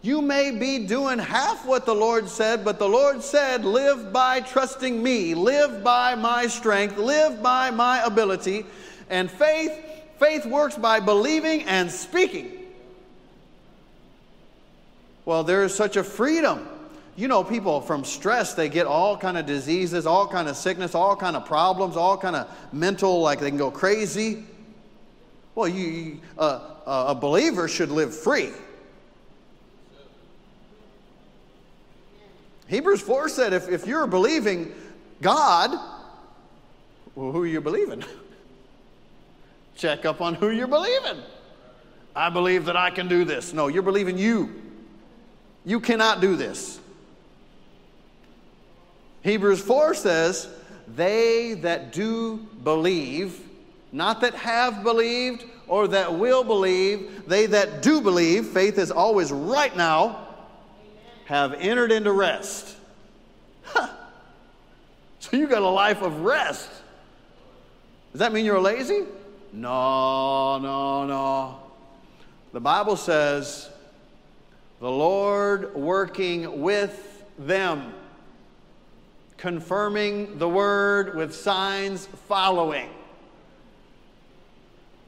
You 0.03 0.21
may 0.21 0.51
be 0.51 0.85
doing 0.85 1.17
half 1.17 1.65
what 1.65 1.87
the 1.87 1.95
Lord 1.95 2.29
said, 2.29 2.63
but 2.63 2.77
the 2.77 2.87
Lord 2.87 3.23
said, 3.23 3.65
Live 3.65 4.13
by 4.13 4.39
trusting 4.41 5.01
me, 5.01 5.33
live 5.33 5.83
by 5.83 6.13
my 6.13 6.45
strength, 6.45 6.97
live 6.97 7.41
by 7.41 7.71
my 7.71 8.03
ability. 8.03 8.65
And 9.09 9.29
faith, 9.31 9.73
faith 10.19 10.45
works 10.45 10.77
by 10.77 10.99
believing 10.99 11.63
and 11.63 11.91
speaking. 11.91 12.58
Well, 15.29 15.43
there 15.43 15.63
is 15.63 15.75
such 15.75 15.95
a 15.95 16.03
freedom. 16.03 16.67
You 17.15 17.27
know 17.27 17.43
people 17.43 17.81
from 17.81 18.03
stress 18.03 18.55
they 18.55 18.67
get 18.67 18.87
all 18.87 19.15
kind 19.15 19.37
of 19.37 19.45
diseases 19.45 20.07
all 20.07 20.27
kind 20.27 20.49
of 20.49 20.57
sickness 20.57 20.95
all 20.95 21.15
kind 21.15 21.35
of 21.35 21.45
problems 21.45 21.95
all 21.95 22.17
kind 22.17 22.35
of 22.35 22.49
mental 22.73 23.21
like 23.21 23.39
they 23.39 23.49
can 23.49 23.59
go 23.59 23.69
crazy. 23.69 24.43
Well 25.53 25.67
you 25.67 26.19
uh, 26.35 26.61
a 26.87 27.13
believer 27.13 27.67
should 27.67 27.91
live 27.91 28.17
free. 28.17 28.49
Hebrews 32.65 33.01
4 33.01 33.29
said 33.29 33.53
if, 33.53 33.69
if 33.69 33.85
you're 33.85 34.07
believing 34.07 34.73
god 35.21 35.69
well 37.13 37.31
who 37.31 37.43
are 37.43 37.45
you 37.45 37.61
believing? 37.61 38.03
Check 39.75 40.05
up 40.05 40.21
on 40.21 40.33
who 40.33 40.49
you're 40.49 40.65
believing. 40.65 41.21
I 42.15 42.31
believe 42.31 42.65
that 42.65 42.75
i 42.75 42.89
can 42.89 43.07
do 43.07 43.25
this. 43.25 43.53
No 43.53 43.67
you're 43.67 43.83
believing 43.83 44.17
you 44.17 44.68
you 45.65 45.79
cannot 45.79 46.21
do 46.21 46.35
this 46.35 46.79
Hebrews 49.21 49.61
4 49.61 49.93
says, 49.93 50.47
They 50.87 51.53
that 51.55 51.91
do 51.91 52.37
believe, 52.63 53.39
not 53.91 54.21
that 54.21 54.33
have 54.35 54.83
believed 54.83 55.45
or 55.67 55.87
that 55.89 56.15
will 56.15 56.43
believe, 56.43 57.27
they 57.27 57.45
that 57.47 57.81
do 57.81 58.01
believe, 58.01 58.47
faith 58.47 58.77
is 58.77 58.91
always 58.91 59.31
right 59.31 59.75
now, 59.75 60.27
have 61.25 61.53
entered 61.53 61.91
into 61.91 62.11
rest. 62.11 62.75
Huh. 63.63 63.89
So 65.19 65.37
you 65.37 65.47
got 65.47 65.61
a 65.61 65.69
life 65.69 66.01
of 66.01 66.21
rest. 66.21 66.69
Does 68.11 68.19
that 68.19 68.33
mean 68.33 68.45
you're 68.45 68.59
lazy? 68.59 69.03
No, 69.53 70.57
no, 70.57 71.05
no. 71.05 71.59
The 72.51 72.59
Bible 72.59 72.95
says, 72.95 73.69
the 74.79 74.89
Lord 74.89 75.75
working 75.75 76.61
with 76.61 77.25
them 77.37 77.93
confirming 79.39 80.37
the 80.37 80.47
word 80.47 81.15
with 81.15 81.33
signs 81.33 82.07
following. 82.27 82.89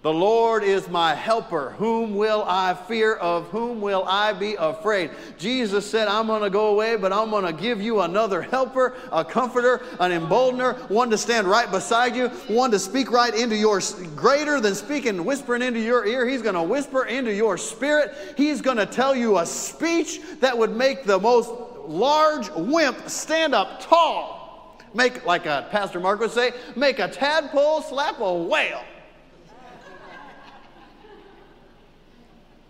The 0.02 0.12
Lord 0.12 0.64
is 0.64 0.90
my 0.90 1.14
helper. 1.14 1.76
Whom 1.78 2.16
will 2.16 2.44
I 2.48 2.74
fear? 2.74 3.14
Of 3.14 3.48
whom 3.50 3.82
will 3.82 4.04
I 4.08 4.34
be 4.34 4.56
afraid? 4.56 5.12
Jesus 5.38 5.88
said, 5.88 6.08
I'm 6.08 6.26
going 6.26 6.42
to 6.42 6.50
go 6.50 6.70
away, 6.70 6.96
but 6.96 7.14
I'm 7.14 7.30
going 7.30 7.46
to 7.46 7.54
give 7.54 7.80
you 7.80 8.02
another 8.02 8.42
helper, 8.42 8.96
a 9.12 9.24
comforter, 9.24 9.84
an 10.00 10.12
emboldener, 10.12 10.74
one 10.90 11.12
to 11.12 11.20
stand 11.20 11.46
right 11.46 11.70
beside 11.70 12.16
you, 12.16 12.30
one 12.48 12.72
to 12.72 12.80
speak 12.80 13.12
right 13.12 13.36
into 13.36 13.56
your, 13.56 13.80
greater 14.16 14.60
than 14.60 14.74
speaking, 14.74 15.24
whispering 15.24 15.62
into 15.62 15.80
your 15.80 16.04
ear. 16.08 16.28
He's 16.28 16.42
going 16.42 16.56
to 16.56 16.64
whisper 16.64 17.06
into 17.06 17.32
your 17.32 17.56
spirit. 17.56 18.16
He's 18.36 18.60
going 18.60 18.78
to 18.78 18.88
tell 18.88 19.16
you 19.16 19.38
a 19.38 19.46
speech 19.46 20.20
that 20.40 20.58
would 20.58 20.76
make 20.76 21.04
the 21.04 21.20
most 21.20 21.52
large 21.86 22.50
wimp 22.52 23.08
stand 23.08 23.54
up 23.54 23.84
tall. 23.84 24.82
Make, 24.96 25.28
like 25.28 25.46
a 25.46 25.68
Pastor 25.70 26.00
Mark 26.00 26.20
would 26.22 26.32
say, 26.32 26.54
make 26.76 26.98
a 26.98 27.08
tadpole 27.08 27.84
slap 27.84 28.20
a 28.20 28.34
whale. 28.34 28.84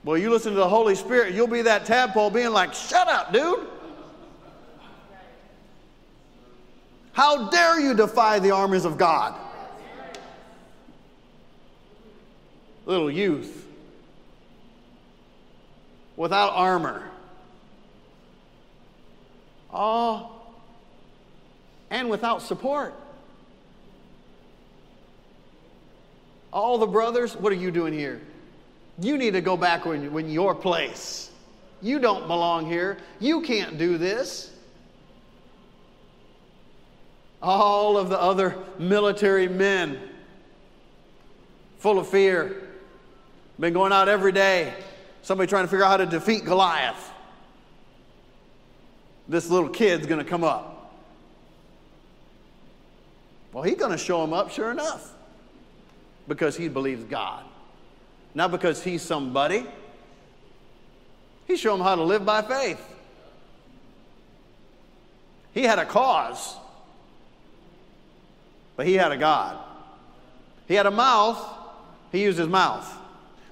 Well, 0.04 0.18
you 0.18 0.32
listen 0.32 0.54
to 0.54 0.58
the 0.58 0.68
Holy 0.68 0.96
Spirit, 0.96 1.36
you'll 1.36 1.48
be 1.48 1.62
that 1.62 1.86
tadpole 1.86 2.32
being 2.32 2.52
like, 2.52 2.74
shut 2.74 3.08
up, 3.08 3.32
dude. 3.32 3.68
How 7.14 7.50
dare 7.50 7.80
you 7.80 7.94
defy 7.94 8.40
the 8.40 8.52
armies 8.52 8.86
of 8.86 8.98
God? 8.98 9.36
Little 12.86 13.12
youth 13.12 13.68
without 16.16 16.54
armor. 16.54 17.04
Oh, 19.72 20.32
and 21.90 22.10
without 22.10 22.42
support. 22.42 22.94
All 26.52 26.78
the 26.78 26.88
brothers, 26.88 27.36
what 27.36 27.52
are 27.54 27.56
you 27.56 27.72
doing 27.72 27.94
here? 27.94 28.22
You 29.00 29.18
need 29.18 29.32
to 29.32 29.42
go 29.42 29.58
back 29.58 29.86
when, 29.86 30.12
when 30.14 30.30
your 30.30 30.54
place. 30.56 31.32
You 31.82 32.00
don't 32.00 32.28
belong 32.28 32.66
here. 32.68 32.98
You 33.20 33.42
can't 33.42 33.78
do 33.78 33.98
this. 33.98 34.52
All 37.42 37.98
of 37.98 38.10
the 38.10 38.22
other 38.22 38.56
military 38.78 39.48
men, 39.48 40.00
full 41.80 41.98
of 41.98 42.08
fear, 42.08 42.68
been 43.60 43.74
going 43.74 43.92
out 43.92 44.08
every 44.08 44.32
day. 44.32 44.74
Somebody 45.24 45.50
trying 45.50 45.64
to 45.64 45.68
figure 45.68 45.86
out 45.86 45.90
how 45.90 45.98
to 45.98 46.06
defeat 46.06 46.46
Goliath 46.46 47.12
this 49.32 49.50
little 49.50 49.70
kid's 49.70 50.06
going 50.06 50.24
to 50.24 50.30
come 50.30 50.44
up. 50.44 50.94
Well, 53.54 53.64
he's 53.64 53.78
going 53.78 53.92
to 53.92 53.98
show 53.98 54.24
him 54.24 54.34
up, 54.34 54.52
sure 54.52 54.72
enough, 54.72 55.14
because 56.28 56.56
he 56.58 56.68
believes 56.68 57.04
God. 57.06 57.44
Not 58.34 58.52
because 58.52 58.84
he's 58.84 59.02
somebody. 59.02 59.66
He 61.48 61.58
showed 61.58 61.76
him 61.76 61.82
how 61.82 61.96
to 61.96 62.04
live 62.04 62.26
by 62.26 62.42
faith. 62.42 62.82
He 65.54 65.64
had 65.64 65.80
a 65.80 65.86
cause, 65.86 66.56
but 68.78 68.88
he 68.88 68.94
had 68.94 69.12
a 69.12 69.18
God. 69.18 69.58
He 70.68 70.76
had 70.76 70.86
a 70.86 70.92
mouth, 70.92 71.44
he 72.12 72.24
used 72.24 72.40
his 72.40 72.48
mouth. 72.48 72.90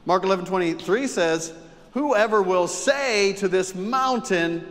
Mark 0.06 0.24
11 0.24 0.46
23 0.46 1.08
says, 1.08 1.54
Whoever 1.92 2.42
will 2.42 2.68
say 2.68 3.34
to 3.34 3.48
this 3.48 3.76
mountain, 3.76 4.66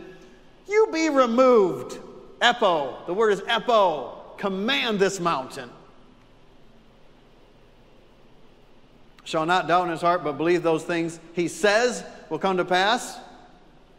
You 0.67 0.89
be 0.91 1.09
removed. 1.09 1.99
Epo. 2.41 3.05
The 3.05 3.13
word 3.13 3.33
is 3.33 3.41
epo. 3.41 4.37
Command 4.37 4.99
this 4.99 5.19
mountain. 5.19 5.69
Shall 9.29 9.45
not 9.45 9.67
doubt 9.67 9.83
in 9.83 9.91
his 9.91 10.01
heart, 10.01 10.23
but 10.23 10.37
believe 10.37 10.63
those 10.63 10.83
things 10.83 11.19
he 11.33 11.47
says 11.47 12.03
will 12.31 12.39
come 12.39 12.57
to 12.57 12.65
pass. 12.65 13.15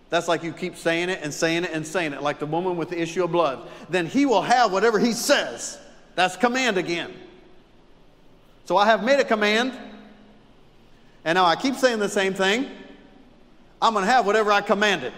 That's 0.08 0.26
like 0.26 0.42
you 0.42 0.52
keep 0.52 0.74
saying 0.74 1.08
it 1.08 1.20
and 1.22 1.32
saying 1.32 1.62
it 1.62 1.70
and 1.72 1.86
saying 1.86 2.14
it, 2.14 2.20
like 2.20 2.40
the 2.40 2.46
woman 2.46 2.76
with 2.76 2.90
the 2.90 3.00
issue 3.00 3.22
of 3.22 3.30
blood. 3.30 3.68
Then 3.88 4.06
he 4.06 4.26
will 4.26 4.42
have 4.42 4.72
whatever 4.72 4.98
he 4.98 5.12
says. 5.12 5.78
That's 6.16 6.36
command 6.36 6.78
again. 6.78 7.14
So 8.64 8.76
I 8.76 8.86
have 8.86 9.04
made 9.04 9.20
a 9.20 9.24
command, 9.24 9.72
and 11.24 11.36
now 11.36 11.44
I 11.44 11.54
keep 11.54 11.76
saying 11.76 12.00
the 12.00 12.08
same 12.08 12.34
thing. 12.34 12.68
I'm 13.80 13.92
going 13.92 14.04
to 14.04 14.10
have 14.10 14.26
whatever 14.26 14.50
I 14.50 14.62
commanded. 14.62 15.12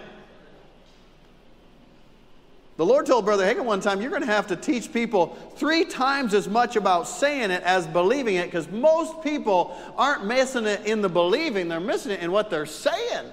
The 2.77 2.87
Lord 2.87 3.05
told 3.05 3.27
Brother 3.27 3.45
Hagin 3.45 3.65
one 3.65 3.81
time, 3.81 4.01
You're 4.01 4.11
going 4.11 4.23
to 4.23 4.29
have 4.29 4.47
to 4.47 4.57
teach 4.57 4.93
people 4.93 5.37
three 5.57 5.85
times 5.85 6.33
as 6.33 6.49
much 6.49 6.77
about 6.77 7.07
saying 7.07 7.51
it 7.51 7.63
as 7.65 7.87
believing 7.87 8.37
it 8.37 8.47
because 8.47 8.69
most 8.69 9.23
people 9.23 9.77
aren't 9.97 10.27
missing 10.27 10.67
it 10.67 10.87
in 10.87 11.03
the 11.03 11.09
believing, 11.09 11.69
they're 11.69 11.81
missing 11.81 12.13
it 12.13 12.21
in 12.21 12.33
what 12.33 12.49
they're 12.49 12.67
saying. 12.67 13.27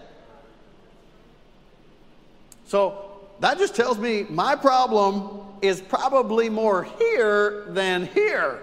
So 2.65 3.09
that 3.39 3.57
just 3.57 3.75
tells 3.75 3.97
me 3.97 4.25
my 4.29 4.55
problem 4.55 5.41
is 5.61 5.81
probably 5.81 6.49
more 6.49 6.83
here 6.83 7.65
than 7.69 8.05
here. 8.07 8.59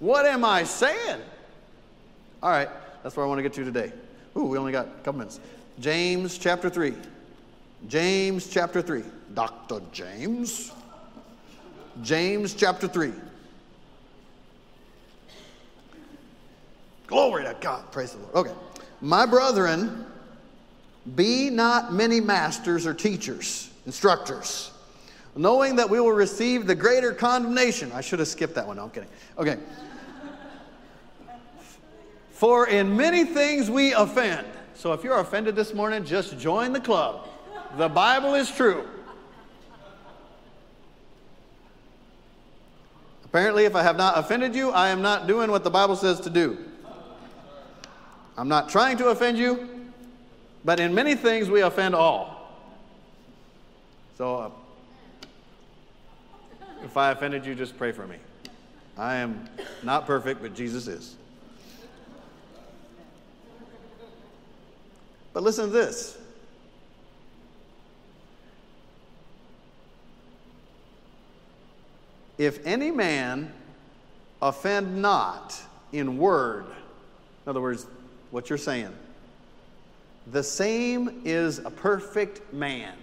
What 0.00 0.26
am 0.26 0.44
I 0.44 0.64
saying? 0.64 1.20
All 2.42 2.50
right, 2.50 2.68
that's 3.02 3.16
where 3.16 3.24
I 3.24 3.28
want 3.28 3.38
to 3.38 3.42
get 3.42 3.54
to 3.54 3.64
today. 3.64 3.92
Ooh, 4.36 4.44
we 4.44 4.58
only 4.58 4.72
got 4.72 4.86
a 4.86 5.02
couple 5.02 5.14
minutes. 5.14 5.40
James 5.80 6.38
chapter 6.38 6.70
3. 6.70 6.94
James 7.88 8.48
chapter 8.48 8.80
3. 8.80 9.02
Dr. 9.34 9.80
James. 9.92 10.72
James 12.02 12.54
chapter 12.54 12.88
3. 12.88 13.12
Glory 17.06 17.44
to 17.44 17.56
God. 17.60 17.90
Praise 17.92 18.12
the 18.12 18.18
Lord. 18.18 18.34
Okay. 18.34 18.52
My 19.00 19.26
brethren, 19.26 20.06
be 21.14 21.50
not 21.50 21.92
many 21.92 22.20
masters 22.20 22.86
or 22.86 22.94
teachers, 22.94 23.70
instructors, 23.84 24.70
knowing 25.36 25.76
that 25.76 25.90
we 25.90 26.00
will 26.00 26.12
receive 26.12 26.66
the 26.66 26.74
greater 26.74 27.12
condemnation. 27.12 27.92
I 27.92 28.00
should 28.00 28.20
have 28.20 28.28
skipped 28.28 28.54
that 28.54 28.66
one. 28.66 28.76
No, 28.76 28.84
I'm 28.84 28.90
kidding. 28.90 29.10
Okay. 29.36 29.58
For 32.30 32.68
in 32.68 32.96
many 32.96 33.24
things 33.24 33.70
we 33.70 33.92
offend. 33.92 34.46
So 34.74 34.92
if 34.92 35.02
you're 35.04 35.18
offended 35.18 35.56
this 35.56 35.72
morning, 35.72 36.04
just 36.04 36.38
join 36.38 36.72
the 36.72 36.80
club. 36.80 37.28
The 37.76 37.88
Bible 37.88 38.34
is 38.34 38.50
true. 38.50 38.86
Apparently, 43.24 43.64
if 43.64 43.74
I 43.74 43.82
have 43.82 43.96
not 43.96 44.18
offended 44.18 44.54
you, 44.54 44.70
I 44.70 44.90
am 44.90 45.02
not 45.02 45.26
doing 45.26 45.50
what 45.50 45.64
the 45.64 45.70
Bible 45.70 45.96
says 45.96 46.20
to 46.20 46.30
do. 46.30 46.58
I'm 48.36 48.48
not 48.48 48.68
trying 48.68 48.96
to 48.98 49.08
offend 49.08 49.38
you. 49.38 49.70
But 50.64 50.80
in 50.80 50.94
many 50.94 51.14
things, 51.14 51.50
we 51.50 51.60
offend 51.60 51.94
all. 51.94 52.50
So 54.16 54.36
uh, 54.36 54.50
if 56.82 56.96
I 56.96 57.10
offended 57.10 57.44
you, 57.44 57.54
just 57.54 57.76
pray 57.76 57.92
for 57.92 58.06
me. 58.06 58.16
I 58.96 59.16
am 59.16 59.48
not 59.82 60.06
perfect, 60.06 60.40
but 60.40 60.54
Jesus 60.54 60.86
is. 60.86 61.16
But 65.34 65.42
listen 65.42 65.66
to 65.66 65.70
this. 65.70 66.16
If 72.38 72.64
any 72.64 72.90
man 72.90 73.52
offend 74.40 75.02
not 75.02 75.60
in 75.92 76.18
word, 76.18 76.66
in 76.66 77.50
other 77.50 77.60
words, 77.60 77.86
what 78.30 78.48
you're 78.48 78.58
saying, 78.58 78.92
the 80.32 80.42
same 80.42 81.22
is 81.24 81.58
a 81.58 81.70
perfect 81.70 82.52
man. 82.52 82.94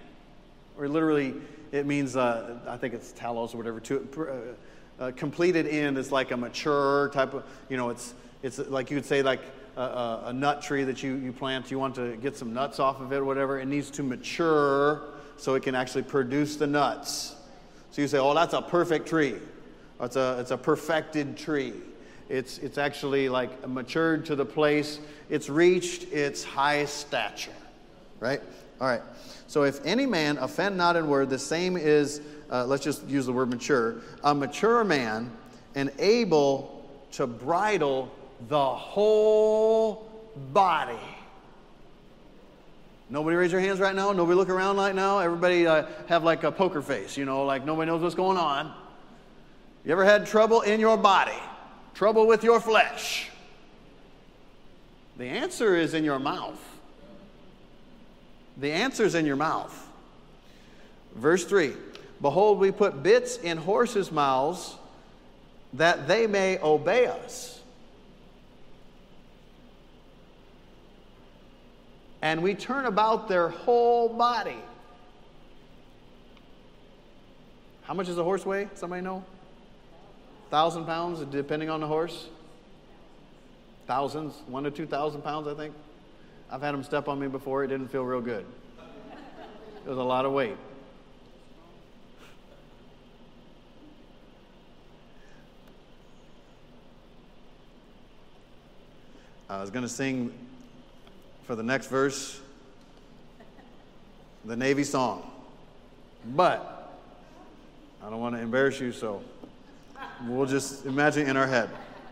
Or 0.77 0.87
literally, 0.87 1.35
it 1.71 1.85
means, 1.85 2.15
uh, 2.15 2.57
I 2.67 2.77
think 2.77 2.93
it's 2.93 3.11
talos 3.11 3.53
or 3.53 3.57
whatever, 3.57 3.79
to, 3.81 4.55
uh, 4.99 5.03
uh, 5.03 5.11
completed 5.15 5.67
in 5.67 5.97
is 5.97 6.11
like 6.11 6.31
a 6.31 6.37
mature 6.37 7.09
type 7.09 7.33
of, 7.33 7.43
you 7.69 7.77
know, 7.77 7.89
it's, 7.89 8.13
it's 8.41 8.57
like 8.57 8.89
you 8.89 8.97
would 8.97 9.05
say, 9.05 9.21
like 9.21 9.41
a, 9.81 10.23
a, 10.27 10.33
nut 10.33 10.61
tree 10.61 10.83
that 10.83 11.03
you, 11.03 11.15
you 11.15 11.31
plant, 11.31 11.71
you 11.71 11.79
want 11.79 11.95
to 11.95 12.15
get 12.17 12.37
some 12.37 12.53
nuts 12.53 12.79
off 12.79 13.01
of 13.01 13.11
it 13.11 13.17
or 13.17 13.25
whatever. 13.25 13.59
It 13.59 13.67
needs 13.67 13.89
to 13.91 14.03
mature 14.03 15.01
so 15.37 15.55
it 15.55 15.63
can 15.63 15.75
actually 15.75 16.03
produce 16.03 16.55
the 16.55 16.67
nuts. 16.67 17.35
So 17.91 18.01
you 18.01 18.07
say, 18.07 18.19
oh, 18.19 18.33
that's 18.33 18.53
a 18.53 18.61
perfect 18.61 19.07
tree. 19.07 19.35
It's 19.99 20.15
a, 20.15 20.37
it's 20.39 20.51
a 20.51 20.57
perfected 20.57 21.37
tree. 21.37 21.73
It's, 22.29 22.57
it's 22.59 22.77
actually 22.77 23.27
like 23.27 23.67
matured 23.67 24.25
to 24.27 24.35
the 24.35 24.45
place 24.45 24.99
it's 25.31 25.49
reached 25.49 26.11
its 26.11 26.43
high 26.43 26.85
stature. 26.85 27.53
Right? 28.19 28.41
All 28.79 28.87
right. 28.87 29.01
So 29.47 29.63
if 29.63 29.83
any 29.85 30.05
man 30.05 30.37
offend 30.37 30.77
not 30.77 30.95
in 30.97 31.07
word, 31.07 31.29
the 31.29 31.39
same 31.39 31.77
is, 31.77 32.21
uh, 32.51 32.65
let's 32.65 32.83
just 32.83 33.07
use 33.07 33.25
the 33.25 33.31
word 33.31 33.49
mature, 33.49 34.01
a 34.23 34.35
mature 34.35 34.83
man 34.83 35.31
and 35.73 35.89
able 35.99 36.89
to 37.13 37.25
bridle 37.25 38.11
the 38.47 38.65
whole 38.65 40.09
body. 40.53 40.97
Nobody 43.09 43.35
raise 43.35 43.51
your 43.51 43.61
hands 43.61 43.79
right 43.79 43.95
now. 43.95 44.11
Nobody 44.11 44.35
look 44.35 44.49
around 44.49 44.77
right 44.77 44.95
now. 44.95 45.19
Everybody 45.19 45.67
uh, 45.67 45.85
have 46.07 46.23
like 46.23 46.43
a 46.43 46.51
poker 46.51 46.81
face, 46.81 47.17
you 47.17 47.25
know, 47.25 47.45
like 47.45 47.65
nobody 47.65 47.91
knows 47.91 48.01
what's 48.01 48.15
going 48.15 48.37
on. 48.37 48.73
You 49.83 49.91
ever 49.91 50.05
had 50.05 50.25
trouble 50.25 50.61
in 50.61 50.79
your 50.79 50.97
body? 50.97 51.37
trouble 51.93 52.25
with 52.25 52.43
your 52.43 52.59
flesh? 52.59 53.29
The 55.17 55.25
answer 55.25 55.75
is 55.75 55.93
in 55.93 56.03
your 56.03 56.19
mouth. 56.19 56.59
The 58.57 58.71
answer 58.71 59.03
is 59.03 59.15
in 59.15 59.25
your 59.25 59.35
mouth. 59.35 59.87
Verse 61.15 61.45
3 61.45 61.73
Behold, 62.21 62.59
we 62.59 62.71
put 62.71 63.03
bits 63.03 63.37
in 63.37 63.57
horses' 63.57 64.11
mouths 64.11 64.75
that 65.73 66.07
they 66.07 66.27
may 66.27 66.59
obey 66.59 67.05
us. 67.05 67.60
And 72.21 72.43
we 72.43 72.53
turn 72.53 72.85
about 72.85 73.27
their 73.27 73.49
whole 73.49 74.09
body. 74.09 74.57
How 77.83 77.93
much 77.93 78.07
does 78.07 78.17
a 78.17 78.23
horse 78.23 78.45
weigh? 78.45 78.69
Somebody 78.75 79.01
know? 79.01 79.23
thousand 80.51 80.85
pounds, 80.85 81.21
depending 81.31 81.69
on 81.69 81.79
the 81.79 81.87
horse. 81.87 82.27
Thousands, 83.87 84.35
one 84.47 84.63
to 84.65 84.71
two 84.71 84.85
thousand 84.85 85.21
pounds, 85.21 85.47
I 85.47 85.55
think. 85.55 85.73
I've 86.51 86.61
had 86.61 86.73
them 86.73 86.83
step 86.83 87.07
on 87.07 87.19
me 87.19 87.27
before. 87.27 87.63
It 87.63 87.69
didn't 87.69 87.87
feel 87.87 88.03
real 88.03 88.21
good. 88.21 88.45
It 89.85 89.89
was 89.89 89.97
a 89.97 90.03
lot 90.03 90.25
of 90.25 90.33
weight. 90.33 90.57
I 99.49 99.59
was 99.59 99.69
going 99.69 99.83
to 99.83 99.89
sing 99.89 100.33
for 101.51 101.57
the 101.57 101.63
next 101.63 101.87
verse 101.87 102.39
the 104.45 104.55
Navy 104.55 104.85
song, 104.85 105.29
but 106.33 106.97
I 108.01 108.09
don't 108.09 108.21
want 108.21 108.35
to 108.35 108.41
embarrass 108.41 108.79
you, 108.79 108.93
so 108.93 109.21
We'll 110.25 110.45
just 110.45 110.85
imagine 110.85 111.27
in 111.27 111.35
our 111.35 111.45
head. 111.45 111.69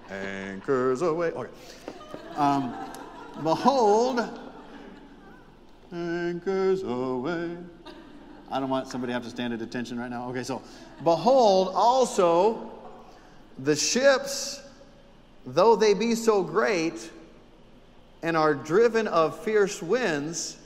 Anchors 0.10 1.02
Aweigh. 1.02 1.32
Okay. 1.32 1.50
Um, 2.36 2.76
behold, 3.42 4.28
anchors 5.94 6.84
away. 6.84 7.56
I 8.52 8.60
don't 8.60 8.70
want 8.70 8.90
somebody 8.90 9.12
to 9.12 9.14
have 9.14 9.24
to 9.24 9.30
stand 9.30 9.54
at 9.54 9.62
attention 9.62 9.98
right 9.98 10.10
now. 10.10 10.30
Okay, 10.32 10.44
so 10.44 10.62
behold 11.06 11.72
also 11.74 12.70
the 13.58 13.78
ships, 13.78 14.62
though 15.46 15.78
they 15.78 15.94
be 15.94 16.14
so 16.14 16.44
great 16.44 17.10
and 18.22 18.36
are 18.36 18.54
driven 18.54 19.08
of 19.08 19.40
fierce 19.40 19.82
winds, 19.82 20.58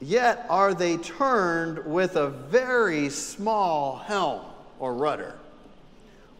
yet 0.00 0.46
are 0.48 0.74
they 0.74 0.96
turned 0.96 1.84
with 1.86 2.16
a 2.16 2.28
very 2.28 3.08
small 3.08 3.96
helm 3.96 4.42
or 4.78 4.94
rudder 4.94 5.34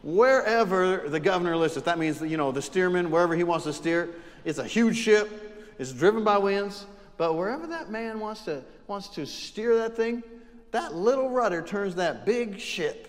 wherever 0.02 1.08
the 1.08 1.20
governor 1.20 1.56
lists 1.56 1.78
us. 1.78 1.85
That 1.85 1.98
means, 1.98 2.20
you 2.20 2.37
know, 2.37 2.52
the 2.52 2.62
steerman, 2.62 3.11
wherever 3.11 3.35
he 3.35 3.44
wants 3.44 3.64
to 3.64 3.72
steer. 3.72 4.11
It's 4.44 4.58
a 4.58 4.64
huge 4.64 4.96
ship, 4.96 5.74
it's 5.78 5.92
driven 5.92 6.24
by 6.24 6.38
winds, 6.38 6.87
but 7.16 7.35
wherever 7.35 7.66
that 7.68 7.90
man 7.90 8.18
wants 8.18 8.42
to, 8.42 8.62
wants 8.88 9.08
to 9.08 9.26
steer 9.26 9.76
that 9.78 9.96
thing, 9.96 10.22
that 10.72 10.94
little 10.94 11.30
rudder 11.30 11.62
turns 11.62 11.94
that 11.96 12.26
big 12.26 12.58
ship. 12.58 13.08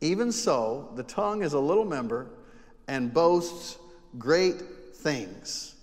Even 0.00 0.32
so, 0.32 0.90
the 0.96 1.04
tongue 1.04 1.42
is 1.42 1.52
a 1.52 1.60
little 1.60 1.84
member, 1.84 2.26
and 2.88 3.12
boasts 3.12 3.78
great 4.18 4.62
things. 4.94 5.74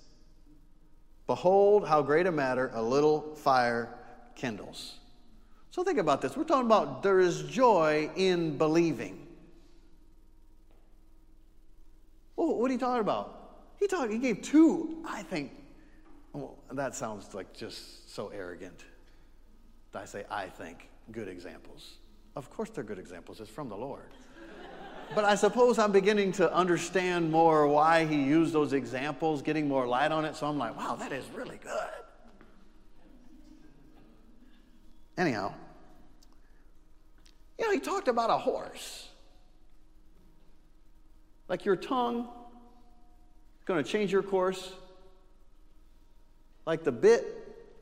Behold, 1.28 1.88
how 1.88 2.02
great 2.02 2.26
a 2.26 2.32
matter 2.32 2.72
a 2.74 2.82
little 2.82 3.36
fire 3.36 3.90
kindles. 4.36 4.96
So 5.72 5.84
think 5.84 6.00
about 6.00 6.22
this. 6.22 6.36
We're 6.36 6.44
talking 6.44 6.66
about 6.66 7.04
there 7.04 7.20
is 7.20 7.44
joy 7.44 8.10
in 8.16 8.58
believing. 8.58 9.28
Well, 12.36 12.56
what 12.56 12.70
are 12.70 12.74
you 12.74 12.80
talking 12.80 13.02
about? 13.02 13.36
He 13.80 13.88
talked, 13.88 14.12
he 14.12 14.18
gave 14.18 14.42
two, 14.42 15.04
I 15.08 15.24
think. 15.24 15.52
Well, 16.34 16.58
that 16.72 16.96
sounds 16.96 17.34
like 17.34 17.54
just 17.54 18.14
so 18.14 18.30
arrogant. 18.30 18.84
I 19.94 20.06
say, 20.06 20.26
I 20.30 20.48
think, 20.48 20.90
good 21.12 21.28
examples. 21.28 21.96
Of 22.36 22.50
course, 22.50 22.70
they're 22.70 22.84
good 22.84 23.00
examples. 23.00 23.40
It's 23.40 23.50
from 23.50 23.70
the 23.70 23.78
Lord. 23.78 24.12
But 25.16 25.26
I 25.26 25.36
suppose 25.36 25.80
I'm 25.80 25.92
beginning 25.92 26.32
to 26.34 26.54
understand 26.54 27.32
more 27.32 27.68
why 27.68 28.06
he 28.06 28.24
used 28.24 28.54
those 28.54 28.74
examples, 28.74 29.42
getting 29.42 29.68
more 29.68 29.88
light 29.88 30.12
on 30.12 30.26
it. 30.26 30.36
So 30.36 30.48
I'm 30.48 30.58
like, 30.58 30.78
wow, 30.78 30.96
that 30.96 31.12
is 31.12 31.26
really 31.34 31.60
good. 31.64 31.74
Anyhow, 35.18 35.54
you 37.58 37.66
know, 37.66 37.72
he 37.72 37.80
talked 37.80 38.08
about 38.08 38.30
a 38.30 38.38
horse. 38.38 39.10
Like 41.50 41.66
your 41.66 41.76
tongue 41.76 42.20
is 42.20 43.66
going 43.66 43.84
to 43.84 43.90
change 43.90 44.12
your 44.12 44.24
course. 44.24 44.72
Like 46.66 46.84
the 46.84 46.92
bit 46.92 47.26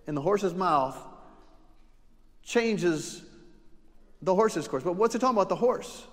in 0.08 0.16
the 0.16 0.22
horse's 0.22 0.54
mouth 0.54 0.98
changes 2.42 3.22
the 4.22 4.34
horse's 4.34 4.68
course. 4.68 4.84
But 4.84 4.94
what's 4.94 5.13
it 5.13 5.20
talking 5.20 5.36
about? 5.36 5.50
The 5.50 5.56
horse. 5.56 6.08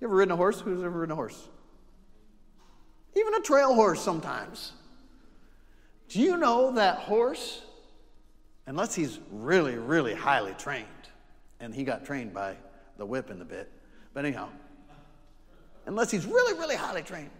You 0.00 0.08
ever 0.08 0.16
ridden 0.16 0.32
a 0.32 0.36
horse? 0.36 0.60
Who's 0.60 0.82
ever 0.82 1.00
ridden 1.00 1.12
a 1.12 1.14
horse? 1.14 1.48
Even 3.14 3.34
a 3.34 3.40
trail 3.40 3.74
horse 3.74 4.00
sometimes. 4.00 4.72
Do 6.08 6.20
you 6.20 6.36
know 6.36 6.72
that 6.72 6.98
horse, 6.98 7.62
unless 8.66 8.94
he's 8.94 9.18
really, 9.30 9.76
really 9.76 10.14
highly 10.14 10.54
trained, 10.54 10.86
and 11.60 11.74
he 11.74 11.82
got 11.82 12.04
trained 12.04 12.34
by 12.34 12.56
the 12.98 13.06
whip 13.06 13.30
and 13.30 13.40
the 13.40 13.44
bit, 13.44 13.72
but 14.12 14.24
anyhow, 14.24 14.48
unless 15.86 16.10
he's 16.10 16.26
really, 16.26 16.54
really 16.58 16.76
highly 16.76 17.02
trained, 17.02 17.30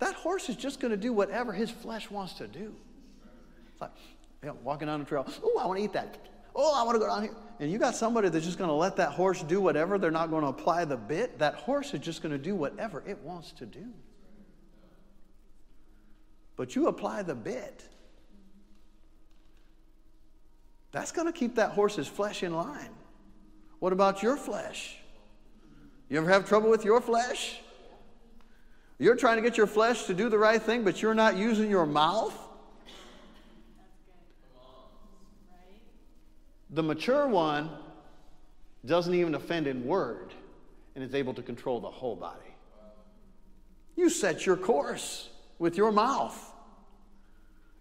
that 0.00 0.14
horse 0.14 0.48
is 0.48 0.56
just 0.56 0.80
going 0.80 0.90
to 0.90 0.96
do 0.96 1.12
whatever 1.12 1.52
his 1.52 1.70
flesh 1.70 2.10
wants 2.10 2.34
to 2.34 2.46
do. 2.46 2.74
It's 3.72 3.80
like, 3.80 3.90
you 4.42 4.48
know, 4.48 4.56
walking 4.62 4.88
down 4.88 5.00
the 5.00 5.06
trail, 5.06 5.26
oh, 5.42 5.58
I 5.58 5.66
want 5.66 5.78
to 5.78 5.84
eat 5.84 5.92
that. 5.92 6.18
Oh, 6.54 6.78
I 6.78 6.82
want 6.84 6.96
to 6.96 7.00
go 7.00 7.06
down 7.06 7.22
here. 7.22 7.34
And 7.60 7.72
you 7.72 7.78
got 7.78 7.96
somebody 7.96 8.28
that's 8.28 8.44
just 8.44 8.58
going 8.58 8.68
to 8.68 8.74
let 8.74 8.96
that 8.96 9.10
horse 9.10 9.42
do 9.42 9.60
whatever. 9.60 9.98
They're 9.98 10.10
not 10.10 10.30
going 10.30 10.42
to 10.42 10.48
apply 10.48 10.84
the 10.84 10.96
bit. 10.96 11.38
That 11.40 11.54
horse 11.54 11.92
is 11.92 12.00
just 12.00 12.22
going 12.22 12.32
to 12.32 12.38
do 12.38 12.54
whatever 12.54 13.02
it 13.06 13.18
wants 13.18 13.52
to 13.52 13.66
do. 13.66 13.86
But 16.56 16.76
you 16.76 16.86
apply 16.86 17.22
the 17.22 17.34
bit. 17.34 17.84
That's 20.92 21.12
going 21.12 21.26
to 21.26 21.32
keep 21.32 21.56
that 21.56 21.72
horse's 21.72 22.08
flesh 22.08 22.42
in 22.42 22.54
line. 22.54 22.90
What 23.80 23.92
about 23.92 24.22
your 24.22 24.36
flesh? 24.36 24.96
You 26.08 26.18
ever 26.18 26.30
have 26.30 26.46
trouble 26.46 26.70
with 26.70 26.84
your 26.84 27.00
flesh? 27.00 27.60
You're 28.98 29.16
trying 29.16 29.36
to 29.36 29.42
get 29.42 29.56
your 29.56 29.66
flesh 29.66 30.04
to 30.04 30.14
do 30.14 30.28
the 30.28 30.38
right 30.38 30.60
thing, 30.60 30.82
but 30.82 31.02
you're 31.02 31.14
not 31.14 31.36
using 31.36 31.70
your 31.70 31.86
mouth? 31.86 32.36
The 36.70 36.82
mature 36.82 37.26
one 37.26 37.70
doesn't 38.84 39.14
even 39.14 39.34
offend 39.34 39.66
in 39.66 39.84
word 39.84 40.34
and 40.94 41.04
is 41.04 41.14
able 41.14 41.34
to 41.34 41.42
control 41.42 41.80
the 41.80 41.90
whole 41.90 42.16
body. 42.16 42.54
You 43.96 44.10
set 44.10 44.46
your 44.46 44.56
course 44.56 45.28
with 45.58 45.76
your 45.76 45.92
mouth. 45.92 46.36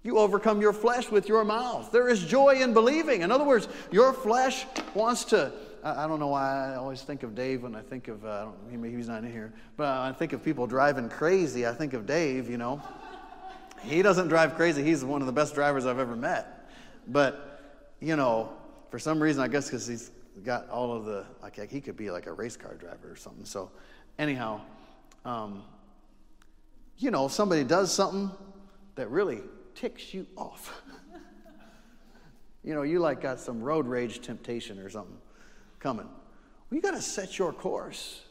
You 0.04 0.17
overcome 0.17 0.62
your 0.62 0.73
flesh 0.73 1.12
with 1.12 1.28
your 1.28 1.43
mouth. 1.43 1.91
There 1.91 2.08
is 2.08 2.23
joy 2.23 2.62
in 2.62 2.73
believing. 2.73 3.21
In 3.21 3.32
other 3.32 3.43
words, 3.43 3.67
your 3.91 4.13
flesh 4.13 4.65
wants 4.95 5.26
to 5.26 5.52
I, 5.84 6.04
I 6.04 6.08
don't 6.08 6.19
know 6.19 6.28
why 6.28 6.73
I 6.73 6.76
always 6.76 7.02
think 7.02 7.23
of 7.23 7.36
Dave 7.36 7.63
when 7.63 7.76
I 7.76 7.82
think 7.82 8.08
of, 8.08 8.26
uh, 8.26 8.47
maybe 8.69 8.95
he's 8.95 9.08
not 9.08 9.23
in 9.23 9.32
here, 9.32 9.54
but 9.76 9.88
I 9.88 10.12
think 10.12 10.34
of 10.34 10.43
people 10.43 10.67
driving 10.67 11.10
crazy. 11.10 11.65
I 11.65 11.73
think 11.73 11.93
of 11.93 12.06
Dave, 12.06 12.50
you 12.50 12.58
know. 12.58 12.82
He 13.84 14.02
doesn't 14.02 14.28
drive 14.28 14.56
crazy. 14.56 14.84
He's 14.84 15.06
one 15.06 15.21
of 15.21 15.28
the 15.28 15.34
best 15.34 15.54
drivers 15.54 15.86
I've 15.86 16.00
ever 16.00 16.15
met. 16.15 16.69
But, 17.08 17.62
you 18.00 18.15
know, 18.15 18.54
for 18.89 19.00
some 19.00 19.21
reason, 19.21 19.41
I 19.41 19.47
guess 19.47 19.65
because 19.65 19.88
he's 19.88 20.12
got 20.43 20.69
all 20.69 20.93
of 20.93 21.06
the, 21.06 21.26
like, 21.41 21.69
he 21.69 21.82
could 21.82 21.97
be 21.97 22.12
like 22.12 22.28
a 22.28 22.34
race 22.34 22.56
car 22.56 22.76
driver 22.76 23.12
or 23.12 23.15
something. 23.15 23.45
So, 23.45 23.71
anyhow, 24.19 24.62
um, 25.26 25.63
you 26.97 27.12
know, 27.12 27.26
if 27.26 27.32
somebody 27.32 27.63
does 27.63 27.93
something 27.93 28.32
that 28.95 29.10
really 29.10 29.41
ticks 29.76 30.13
you 30.13 30.26
off. 30.36 30.82
you 32.63 32.73
know, 32.73 32.82
you 32.82 33.00
like 33.00 33.21
got 33.21 33.39
some 33.39 33.62
road 33.62 33.88
rage 33.88 34.21
temptation 34.21 34.80
or 34.80 34.89
something 34.89 35.17
coming. 35.80 36.08
Well, 36.08 36.76
you 36.76 36.82
got 36.82 36.95
to 36.95 37.02
set 37.02 37.38
your 37.38 37.54
course. 37.54 38.23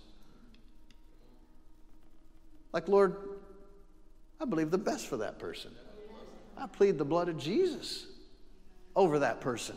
Like, 2.73 2.89
Lord, 2.89 3.17
I 4.41 4.45
believe 4.45 4.71
the 4.71 4.79
best 4.79 5.07
for 5.07 5.19
that 5.19 5.39
person. 5.39 5.71
I 6.59 6.67
plead 6.67 6.99
the 6.99 7.05
blood 7.05 7.29
of 7.29 7.39
Jesus 7.39 8.07
over 8.95 9.21
that 9.21 9.41
person. 9.41 9.77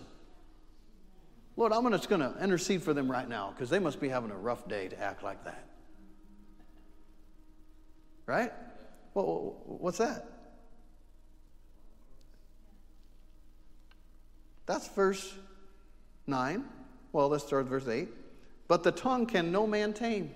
Lord, 1.60 1.74
I'm 1.74 1.92
just 1.92 2.08
going 2.08 2.22
to 2.22 2.34
intercede 2.42 2.84
for 2.84 2.94
them 2.94 3.12
right 3.12 3.28
now 3.28 3.52
because 3.54 3.70
they 3.70 3.80
must 3.80 4.00
be 4.00 4.08
having 4.08 4.32
a 4.32 4.38
rough 4.38 4.66
day 4.70 4.88
to 4.88 4.98
act 4.98 5.24
like 5.24 5.44
that. 5.44 5.66
Right? 8.26 8.54
Well, 9.14 9.58
what's 9.66 9.98
that? 9.98 10.26
That's 14.68 14.88
verse 14.88 15.34
9. 16.28 16.64
Well, 17.12 17.28
let's 17.28 17.46
start 17.46 17.64
with 17.64 17.72
verse 17.72 17.90
8. 17.90 18.08
But 18.70 18.84
the 18.84 18.94
tongue 18.94 19.26
can 19.26 19.52
no 19.52 19.68
man 19.68 19.92
tame. 19.92 20.32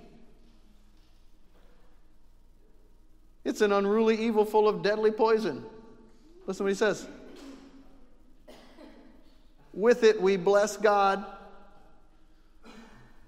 It's 3.45 3.61
an 3.61 3.71
unruly 3.71 4.21
evil 4.25 4.43
full 4.43 4.67
of 4.67 4.81
deadly 4.81 5.11
poison. 5.11 5.63
Listen 6.47 6.65
what 6.65 6.71
he 6.71 6.75
says. 6.75 7.07
With 9.73 10.03
it 10.03 10.21
we 10.21 10.37
bless 10.37 10.77
God, 10.77 11.25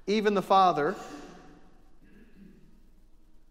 even 0.08 0.34
the 0.34 0.42
Father, 0.42 0.96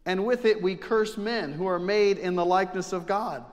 and 0.06 0.24
with 0.24 0.44
it 0.44 0.62
we 0.62 0.76
curse 0.76 1.16
men 1.16 1.52
who 1.52 1.66
are 1.66 1.78
made 1.78 2.18
in 2.18 2.36
the 2.36 2.44
likeness 2.44 2.92
of 2.92 3.06
God. 3.06 3.44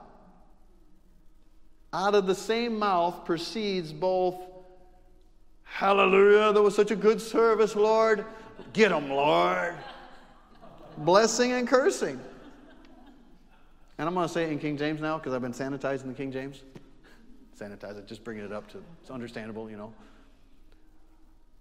Out 1.92 2.14
of 2.14 2.26
the 2.26 2.34
same 2.34 2.78
mouth 2.78 3.24
proceeds 3.24 3.92
both 3.92 4.36
Hallelujah. 5.72 6.52
That 6.52 6.62
was 6.62 6.76
such 6.76 6.90
a 6.90 6.96
good 6.96 7.20
service, 7.20 7.74
Lord. 7.74 8.26
Get 8.74 8.90
them, 8.90 9.08
Lord. 9.08 9.74
Blessing 10.98 11.52
and 11.52 11.66
cursing. 11.66 12.20
And 13.96 14.06
I'm 14.06 14.14
going 14.14 14.28
to 14.28 14.32
say 14.32 14.44
it 14.44 14.52
in 14.52 14.58
King 14.58 14.76
James 14.76 15.00
now 15.00 15.16
because 15.16 15.32
I've 15.32 15.40
been 15.40 15.54
sanitizing 15.54 16.04
the 16.04 16.12
King 16.12 16.30
James. 16.30 16.62
Sanitize 17.62 17.98
it, 17.98 18.06
just 18.06 18.24
bringing 18.24 18.44
it 18.44 18.52
up 18.52 18.70
to 18.72 18.82
it's 19.00 19.10
understandable, 19.10 19.70
you 19.70 19.76
know. 19.76 19.92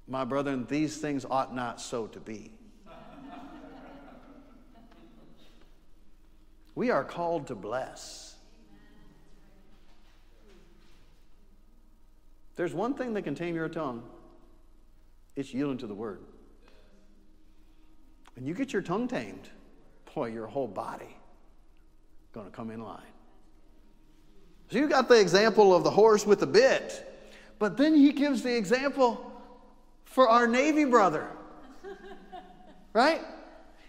My 0.07 0.25
brethren, 0.25 0.65
these 0.67 0.97
things 0.97 1.25
ought 1.29 1.55
not 1.55 1.79
so 1.79 2.07
to 2.07 2.19
be. 2.19 2.51
We 6.73 6.89
are 6.89 7.03
called 7.03 7.47
to 7.47 7.55
bless. 7.55 8.31
there's 12.61 12.75
one 12.75 12.93
thing 12.93 13.15
that 13.15 13.23
can 13.23 13.33
tame 13.33 13.55
your 13.55 13.69
tongue, 13.69 14.03
it's 15.35 15.51
yielding 15.51 15.79
to 15.79 15.87
the 15.87 15.95
word. 15.95 16.19
And 18.35 18.45
you 18.45 18.53
get 18.53 18.71
your 18.71 18.83
tongue 18.83 19.07
tamed, 19.07 19.49
boy, 20.13 20.27
your 20.27 20.45
whole 20.45 20.67
body 20.67 21.17
going 22.33 22.45
to 22.45 22.51
come 22.51 22.69
in 22.69 22.81
line. 22.81 23.01
So 24.71 24.77
you 24.77 24.87
got 24.87 25.09
the 25.09 25.19
example 25.19 25.75
of 25.75 25.83
the 25.83 25.89
horse 25.89 26.25
with 26.25 26.39
the 26.39 26.47
bit, 26.47 27.05
but 27.59 27.75
then 27.75 27.93
he 27.93 28.13
gives 28.13 28.41
the 28.41 28.55
example 28.55 29.29
for 30.05 30.29
our 30.29 30.47
Navy 30.47 30.85
brother. 30.85 31.27
Right? 32.93 33.21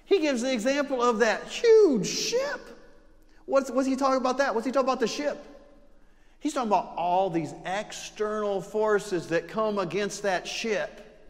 He 0.04 0.20
gives 0.20 0.42
the 0.42 0.52
example 0.52 1.02
of 1.02 1.18
that 1.20 1.48
huge 1.48 2.06
ship. 2.06 2.60
What's, 3.46 3.68
what's 3.68 3.88
he 3.88 3.96
talking 3.96 4.18
about 4.18 4.38
that? 4.38 4.54
What's 4.54 4.64
he 4.64 4.70
talking 4.70 4.88
about 4.88 5.00
the 5.00 5.08
ship? 5.08 5.44
He's 6.38 6.54
talking 6.54 6.68
about 6.68 6.92
all 6.96 7.28
these 7.28 7.52
external 7.66 8.60
forces 8.60 9.26
that 9.28 9.48
come 9.48 9.80
against 9.80 10.22
that 10.22 10.46
ship. 10.46 11.28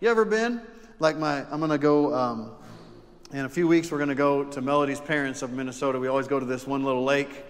You 0.00 0.08
ever 0.08 0.24
been? 0.24 0.62
Like 0.98 1.18
my, 1.18 1.44
I'm 1.50 1.58
going 1.58 1.70
to 1.70 1.76
go, 1.76 2.14
um, 2.14 2.52
in 3.32 3.44
a 3.44 3.50
few 3.50 3.68
weeks, 3.68 3.90
we're 3.90 3.98
going 3.98 4.08
to 4.08 4.14
go 4.14 4.44
to 4.44 4.62
Melody's 4.62 5.00
parents 5.00 5.42
of 5.42 5.52
Minnesota. 5.52 5.98
We 5.98 6.08
always 6.08 6.28
go 6.28 6.40
to 6.40 6.46
this 6.46 6.66
one 6.66 6.84
little 6.84 7.04
lake, 7.04 7.44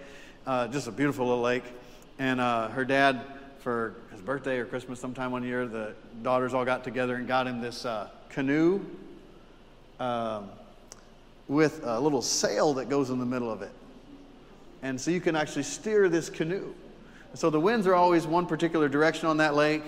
uh, 0.45 0.67
just 0.67 0.87
a 0.87 0.91
beautiful 0.91 1.27
little 1.27 1.43
lake. 1.43 1.63
And 2.19 2.39
uh, 2.39 2.69
her 2.69 2.85
dad, 2.85 3.21
for 3.59 3.95
his 4.11 4.21
birthday 4.21 4.57
or 4.59 4.65
Christmas 4.65 4.99
sometime 4.99 5.31
one 5.31 5.43
year, 5.43 5.65
the 5.65 5.93
daughters 6.23 6.53
all 6.53 6.65
got 6.65 6.83
together 6.83 7.15
and 7.15 7.27
got 7.27 7.47
him 7.47 7.61
this 7.61 7.85
uh, 7.85 8.09
canoe. 8.29 8.85
Um, 9.99 10.49
with 11.47 11.85
a 11.85 11.99
little 11.99 12.21
sail 12.21 12.73
that 12.73 12.89
goes 12.89 13.09
in 13.09 13.19
the 13.19 13.25
middle 13.25 13.51
of 13.51 13.61
it. 13.61 13.71
And 14.81 14.99
so 14.99 15.11
you 15.11 15.21
can 15.21 15.35
actually 15.35 15.63
steer 15.63 16.09
this 16.09 16.29
canoe. 16.29 16.73
So 17.33 17.49
the 17.49 17.59
winds 17.59 17.87
are 17.87 17.95
always 17.95 18.25
one 18.25 18.45
particular 18.45 18.87
direction 18.87 19.27
on 19.27 19.37
that 19.37 19.55
lake. 19.55 19.83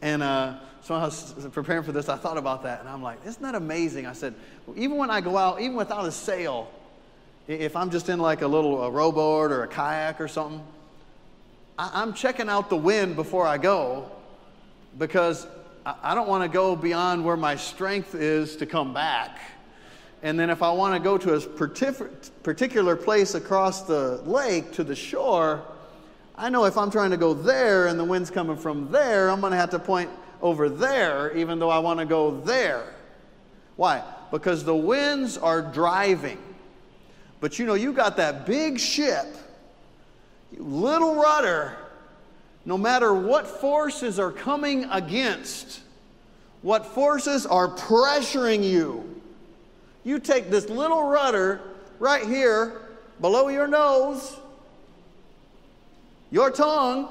And 0.00 0.22
uh, 0.22 0.54
so 0.82 0.94
I 0.94 1.04
was 1.04 1.34
preparing 1.52 1.82
for 1.82 1.92
this, 1.92 2.08
I 2.08 2.16
thought 2.16 2.38
about 2.38 2.62
that. 2.62 2.80
And 2.80 2.88
I'm 2.88 3.02
like, 3.02 3.18
isn't 3.26 3.42
that 3.42 3.54
amazing? 3.54 4.06
I 4.06 4.12
said, 4.12 4.34
even 4.76 4.96
when 4.96 5.10
I 5.10 5.20
go 5.20 5.36
out, 5.36 5.60
even 5.60 5.76
without 5.76 6.04
a 6.04 6.12
sail, 6.12 6.70
if 7.48 7.74
I'm 7.76 7.90
just 7.90 8.10
in 8.10 8.18
like 8.18 8.42
a 8.42 8.46
little 8.46 8.82
a 8.82 8.90
rowboat 8.90 9.50
or 9.50 9.64
a 9.64 9.68
kayak 9.68 10.20
or 10.20 10.28
something, 10.28 10.62
I, 11.78 12.02
am 12.02 12.12
checking 12.12 12.48
out 12.48 12.68
the 12.68 12.76
wind 12.76 13.16
before 13.16 13.46
I 13.46 13.56
go 13.56 14.10
because 14.98 15.46
I, 15.86 15.94
I 16.02 16.14
don't 16.14 16.28
want 16.28 16.44
to 16.44 16.48
go 16.48 16.76
beyond 16.76 17.24
where 17.24 17.38
my 17.38 17.56
strength 17.56 18.14
is 18.14 18.56
to 18.56 18.66
come 18.66 18.92
back. 18.92 19.38
And 20.22 20.38
then 20.38 20.50
if 20.50 20.62
I 20.62 20.70
want 20.72 20.94
to 20.94 21.00
go 21.00 21.16
to 21.16 21.34
a 21.34 21.40
particular 21.40 22.96
place 22.96 23.34
across 23.34 23.82
the 23.82 24.20
lake 24.24 24.72
to 24.72 24.84
the 24.84 24.96
shore, 24.96 25.62
I 26.36 26.50
know 26.50 26.66
if 26.66 26.76
I'm 26.76 26.90
trying 26.90 27.12
to 27.12 27.16
go 27.16 27.32
there 27.32 27.86
and 27.86 27.98
the 27.98 28.04
wind's 28.04 28.30
coming 28.30 28.56
from 28.56 28.90
there, 28.90 29.30
I'm 29.30 29.40
going 29.40 29.52
to 29.52 29.56
have 29.56 29.70
to 29.70 29.78
point 29.78 30.10
over 30.42 30.68
there, 30.68 31.34
even 31.36 31.58
though 31.58 31.70
I 31.70 31.78
want 31.78 32.00
to 32.00 32.06
go 32.06 32.40
there. 32.40 32.92
Why? 33.76 34.02
Because 34.32 34.64
the 34.64 34.74
winds 34.74 35.38
are 35.38 35.62
driving. 35.62 36.38
But 37.40 37.58
you 37.58 37.66
know, 37.66 37.74
you 37.74 37.92
got 37.92 38.16
that 38.16 38.46
big 38.46 38.80
ship, 38.80 39.26
little 40.56 41.14
rudder, 41.14 41.76
no 42.64 42.76
matter 42.76 43.14
what 43.14 43.46
forces 43.46 44.18
are 44.18 44.32
coming 44.32 44.84
against, 44.84 45.80
what 46.62 46.84
forces 46.84 47.46
are 47.46 47.68
pressuring 47.68 48.64
you, 48.64 49.22
you 50.04 50.18
take 50.18 50.50
this 50.50 50.68
little 50.68 51.04
rudder 51.04 51.60
right 51.98 52.26
here 52.26 52.80
below 53.20 53.48
your 53.48 53.66
nose, 53.66 54.36
your 56.30 56.50
tongue, 56.50 57.08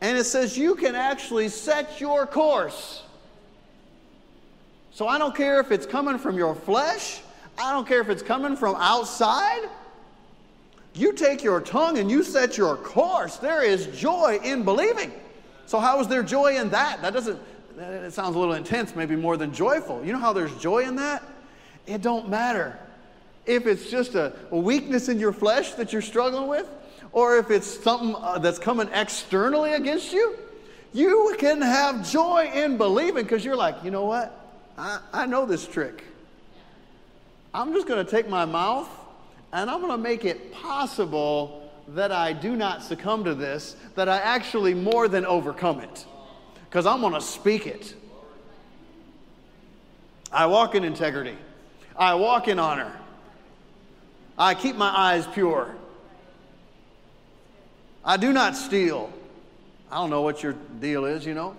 and 0.00 0.16
it 0.16 0.24
says 0.24 0.56
you 0.56 0.74
can 0.74 0.94
actually 0.94 1.48
set 1.48 2.00
your 2.00 2.26
course. 2.26 3.02
So 4.92 5.06
I 5.06 5.18
don't 5.18 5.34
care 5.34 5.60
if 5.60 5.70
it's 5.70 5.86
coming 5.86 6.18
from 6.18 6.36
your 6.36 6.54
flesh, 6.54 7.20
I 7.60 7.72
don't 7.72 7.86
care 7.86 8.00
if 8.00 8.08
it's 8.08 8.22
coming 8.22 8.56
from 8.56 8.76
outside. 8.76 9.68
You 10.94 11.12
take 11.12 11.42
your 11.42 11.60
tongue 11.60 11.98
and 11.98 12.10
you 12.10 12.22
set 12.22 12.58
your 12.58 12.76
course. 12.76 13.36
There 13.36 13.62
is 13.62 13.86
joy 13.88 14.40
in 14.42 14.64
believing. 14.64 15.12
So, 15.66 15.78
how 15.78 16.00
is 16.00 16.08
there 16.08 16.22
joy 16.22 16.56
in 16.56 16.70
that? 16.70 17.00
That 17.00 17.12
doesn't, 17.12 17.38
it 17.78 18.12
sounds 18.12 18.34
a 18.34 18.38
little 18.38 18.54
intense, 18.54 18.96
maybe 18.96 19.14
more 19.14 19.36
than 19.36 19.52
joyful. 19.52 20.04
You 20.04 20.12
know 20.12 20.18
how 20.18 20.32
there's 20.32 20.54
joy 20.56 20.80
in 20.80 20.96
that? 20.96 21.22
It 21.86 22.02
don't 22.02 22.28
matter. 22.28 22.78
If 23.46 23.66
it's 23.66 23.88
just 23.90 24.14
a, 24.14 24.32
weakness 24.50 25.08
in 25.08 25.18
your 25.18 25.32
flesh 25.32 25.72
that 25.72 25.92
you're 25.92 26.02
struggling 26.02 26.48
with, 26.48 26.68
or 27.12 27.36
if 27.38 27.50
it's 27.50 27.82
something 27.82 28.14
uh, 28.16 28.38
that's 28.38 28.58
coming 28.58 28.88
externally 28.92 29.72
against 29.72 30.12
you, 30.12 30.36
you 30.92 31.36
can 31.38 31.62
have 31.62 32.08
joy 32.10 32.50
in 32.52 32.76
believing 32.76 33.22
because 33.22 33.44
you're 33.44 33.56
like, 33.56 33.76
you 33.84 33.90
know 33.90 34.04
what? 34.04 34.36
I, 34.76 35.00
I 35.12 35.26
know 35.26 35.46
this 35.46 35.66
trick. 35.66 36.04
I'm 37.52 37.72
just 37.72 37.86
going 37.86 38.04
to 38.04 38.10
take 38.10 38.28
my 38.28 38.44
mouth 38.44 38.88
and 39.52 39.68
I'm 39.68 39.80
going 39.80 39.92
to 39.92 39.98
make 39.98 40.24
it 40.24 40.52
possible 40.52 41.70
that 41.88 42.12
I 42.12 42.32
do 42.32 42.54
not 42.54 42.82
succumb 42.84 43.24
to 43.24 43.34
this, 43.34 43.74
that 43.96 44.08
I 44.08 44.18
actually 44.18 44.74
more 44.74 45.08
than 45.08 45.26
overcome 45.26 45.80
it. 45.80 46.06
Because 46.68 46.86
I'm 46.86 47.00
going 47.00 47.14
to 47.14 47.20
speak 47.20 47.66
it. 47.66 47.94
I 50.30 50.46
walk 50.46 50.76
in 50.76 50.84
integrity. 50.84 51.36
I 51.96 52.14
walk 52.14 52.46
in 52.46 52.60
honor. 52.60 52.96
I 54.38 54.54
keep 54.54 54.76
my 54.76 54.88
eyes 54.88 55.26
pure. 55.26 55.74
I 58.04 58.16
do 58.16 58.32
not 58.32 58.56
steal. 58.56 59.12
I 59.90 59.96
don't 59.96 60.10
know 60.10 60.22
what 60.22 60.42
your 60.42 60.52
deal 60.52 61.04
is, 61.04 61.26
you 61.26 61.34
know. 61.34 61.56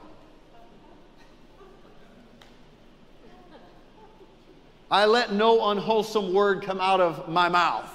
I 4.92 5.06
let 5.06 5.32
no 5.32 5.70
unwholesome 5.70 6.34
word 6.34 6.62
come 6.62 6.82
out 6.82 7.00
of 7.00 7.30
my 7.30 7.48
mouth. 7.48 7.90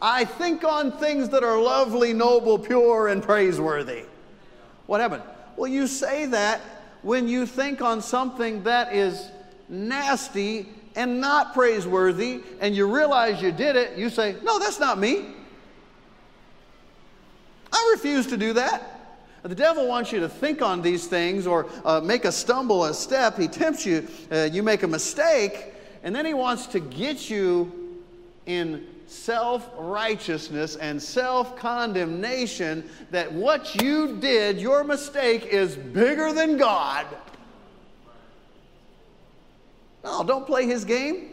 I 0.00 0.26
think 0.26 0.62
on 0.62 0.92
things 0.92 1.30
that 1.30 1.42
are 1.42 1.58
lovely, 1.58 2.12
noble, 2.12 2.58
pure, 2.58 3.08
and 3.08 3.22
praiseworthy. 3.22 4.04
What 4.86 5.00
happened? 5.00 5.22
Well, 5.56 5.70
you 5.70 5.86
say 5.86 6.26
that 6.26 6.60
when 7.02 7.28
you 7.28 7.46
think 7.46 7.80
on 7.80 8.02
something 8.02 8.62
that 8.64 8.94
is 8.94 9.30
nasty 9.68 10.68
and 10.94 11.20
not 11.20 11.54
praiseworthy, 11.54 12.42
and 12.60 12.76
you 12.76 12.92
realize 12.94 13.40
you 13.40 13.50
did 13.50 13.74
it, 13.74 13.96
you 13.96 14.10
say, 14.10 14.36
No, 14.42 14.58
that's 14.58 14.78
not 14.78 14.98
me. 14.98 15.34
I 17.72 17.90
refuse 17.94 18.26
to 18.28 18.36
do 18.36 18.52
that. 18.52 18.82
The 19.42 19.54
devil 19.54 19.86
wants 19.86 20.12
you 20.12 20.20
to 20.20 20.28
think 20.28 20.60
on 20.60 20.82
these 20.82 21.06
things 21.06 21.46
or 21.46 21.66
uh, 21.84 22.00
make 22.00 22.24
a 22.24 22.32
stumble, 22.32 22.84
a 22.84 22.92
step. 22.92 23.38
He 23.38 23.48
tempts 23.48 23.86
you, 23.86 24.06
uh, 24.30 24.48
you 24.52 24.62
make 24.62 24.82
a 24.82 24.88
mistake, 24.88 25.72
and 26.08 26.16
then 26.16 26.24
he 26.24 26.32
wants 26.32 26.68
to 26.68 26.80
get 26.80 27.28
you 27.28 28.00
in 28.46 28.86
self 29.06 29.68
righteousness 29.76 30.74
and 30.76 31.02
self 31.02 31.54
condemnation 31.54 32.88
that 33.10 33.30
what 33.30 33.74
you 33.82 34.16
did, 34.16 34.58
your 34.58 34.84
mistake, 34.84 35.44
is 35.44 35.76
bigger 35.76 36.32
than 36.32 36.56
God. 36.56 37.06
No, 40.02 40.24
don't 40.24 40.46
play 40.46 40.64
his 40.64 40.86
game. 40.86 41.28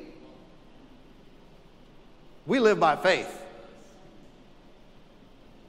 We 2.46 2.60
live 2.60 2.78
by 2.78 2.98
faith. 2.98 3.44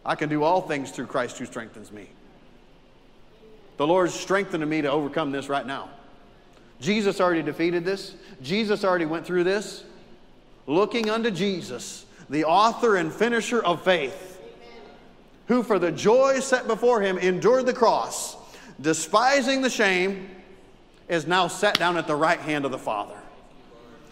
I 0.05 0.17
can 0.17 0.29
do 0.29 0.43
all 0.43 0.63
things 0.63 0.91
through 0.91 1.07
Christ 1.07 1.39
who 1.39 1.47
strengthens 1.47 1.93
me. 1.93 2.09
The 3.77 3.87
Lord's 3.87 4.15
strengthening 4.15 4.69
me 4.69 4.83
to 4.83 4.91
overcome 4.91 5.31
this 5.31 5.49
right 5.49 5.65
now. 5.65 5.91
Jesus 6.81 7.21
already 7.21 7.43
defeated 7.43 7.85
this. 7.85 8.15
Jesus 8.43 8.85
already 8.85 9.07
went 9.07 9.27
through 9.27 9.45
this. 9.45 9.85
Looking 10.67 11.11
unto 11.11 11.31
Jesus, 11.31 12.05
the 12.29 12.45
author 12.45 12.97
and 12.97 13.13
finisher 13.13 13.63
of 13.63 13.83
faith, 13.83 14.41
who 15.47 15.63
for 15.63 15.79
the 15.79 15.93
joy 15.93 16.41
set 16.41 16.67
before 16.67 17.01
him 17.01 17.19
endured 17.19 17.67
the 17.67 17.73
cross, 17.73 18.37
despising 18.81 19.63
the 19.63 19.71
shame, 19.71 20.29
is 21.09 21.27
now 21.27 21.47
set 21.47 21.79
down 21.79 21.97
at 21.97 22.07
the 22.07 22.17
right 22.17 22.41
hand 22.41 22.65
of 22.65 22.73
the 22.73 22.79
Father. 22.79 23.17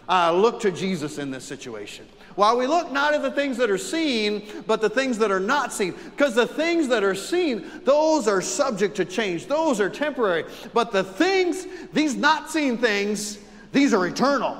I 0.07 0.31
look 0.31 0.59
to 0.61 0.71
Jesus 0.71 1.17
in 1.17 1.31
this 1.31 1.43
situation. 1.43 2.05
While 2.35 2.57
we 2.57 2.67
look 2.67 2.91
not 2.91 3.13
at 3.13 3.21
the 3.21 3.31
things 3.31 3.57
that 3.57 3.71
are 3.71 3.77
seen, 3.77 4.43
but 4.67 4.81
the 4.81 4.89
things 4.89 5.17
that 5.19 5.31
are 5.31 5.39
not 5.39 5.71
seen. 5.71 5.93
Because 5.93 6.35
the 6.35 6.45
things 6.45 6.89
that 6.89 7.03
are 7.03 7.15
seen, 7.15 7.65
those 7.85 8.27
are 8.27 8.41
subject 8.41 8.95
to 8.97 9.05
change, 9.05 9.47
those 9.47 9.79
are 9.79 9.89
temporary. 9.89 10.43
But 10.73 10.91
the 10.91 11.03
things, 11.03 11.65
these 11.93 12.15
not 12.15 12.51
seen 12.51 12.77
things, 12.77 13.39
these 13.71 13.93
are 13.93 14.05
eternal. 14.05 14.57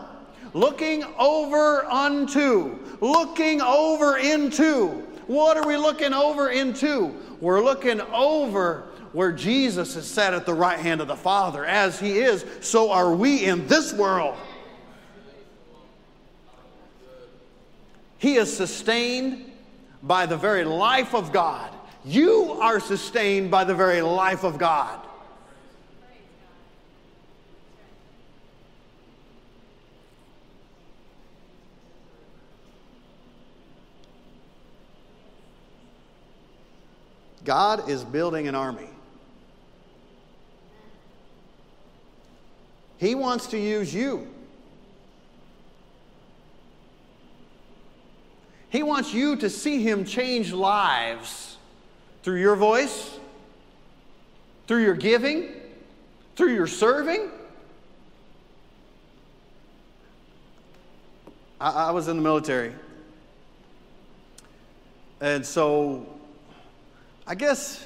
Looking 0.53 1.03
over 1.19 1.86
unto, 1.86 2.79
looking 3.01 3.62
over 3.62 4.17
into. 4.17 5.03
What 5.27 5.58
are 5.58 5.67
we 5.67 5.75
looking 5.75 6.13
over 6.13 6.49
into? 6.49 7.13
We're 7.41 7.62
looking 7.62 7.99
over 7.99 8.86
where 9.12 9.34
Jesus 9.34 9.95
is 9.95 10.05
sat 10.05 10.34
at 10.34 10.45
the 10.45 10.53
right 10.53 10.79
hand 10.79 11.01
of 11.01 11.08
the 11.08 11.15
Father. 11.15 11.65
As 11.65 11.99
He 11.99 12.19
is, 12.19 12.45
so 12.62 12.91
are 12.91 13.13
we 13.13 13.43
in 13.45 13.67
this 13.67 13.93
world. 13.93 14.38
He 18.17 18.36
is 18.36 18.56
sustained 18.56 19.51
by 20.01 20.25
the 20.25 20.38
very 20.38 20.63
life 20.63 21.13
of 21.13 21.32
God. 21.32 21.71
You 22.04 22.58
are 22.62 22.80
sustained 22.80 23.49
by 23.49 23.63
the 23.63 23.75
very 23.75 24.01
life 24.01 24.43
of 24.43 24.58
God. 24.58 24.99
God 37.43 37.89
is 37.89 38.04
building 38.04 38.47
an 38.47 38.56
army. 38.56 38.89
He 42.97 43.13
wants 43.13 43.47
to 43.47 43.60
use 43.60 43.93
you. 43.93 44.34
He 48.75 48.83
wants 48.83 49.13
you 49.13 49.38
to 49.38 49.49
see 49.49 49.81
Him 49.81 50.03
change 50.03 50.51
lives 50.51 51.55
through 52.23 52.41
your 52.41 52.57
voice, 52.57 53.17
through 54.67 54.83
your 54.83 54.95
giving, 54.95 55.47
through 56.35 56.53
your 56.53 56.67
serving. 56.67 57.29
I, 61.61 61.88
I 61.88 61.91
was 61.91 62.09
in 62.09 62.17
the 62.17 62.21
military. 62.21 62.73
And 65.21 65.45
so, 65.45 66.05
I 67.25 67.35
guess 67.35 67.81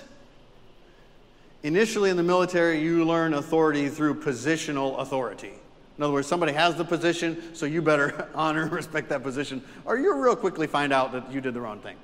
initially 1.62 2.10
in 2.10 2.18
the 2.18 2.24
military, 2.24 2.82
you 2.82 3.06
learn 3.06 3.36
authority 3.36 3.90
through 3.90 4.22
positional 4.22 5.00
authority. 5.00 5.54
In 6.00 6.04
other 6.04 6.14
words, 6.14 6.30
somebody 6.30 6.54
has 6.54 6.76
the 6.76 6.86
position, 6.86 7.54
so 7.54 7.66
you 7.66 7.82
better 7.82 8.30
honor 8.34 8.62
and 8.62 8.72
respect 8.72 9.10
that 9.10 9.22
position, 9.22 9.62
or 9.84 9.98
you'll 9.98 10.18
real 10.18 10.34
quickly 10.34 10.66
find 10.66 10.94
out 10.94 11.12
that 11.12 11.30
you 11.30 11.42
did 11.42 11.54
the 11.54 11.60
wrong 11.60 11.82
thing. 11.82 11.98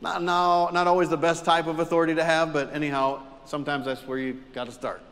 Not, 0.00 0.22
no, 0.22 0.70
not 0.72 0.86
always 0.86 1.10
the 1.10 1.18
best 1.18 1.44
type 1.44 1.66
of 1.66 1.78
authority 1.78 2.14
to 2.14 2.24
have, 2.24 2.54
but 2.54 2.72
anyhow, 2.72 3.20
sometimes 3.44 3.84
that's 3.84 4.06
where 4.06 4.16
you 4.16 4.42
got 4.54 4.64
to 4.64 4.72
start. 4.72 5.02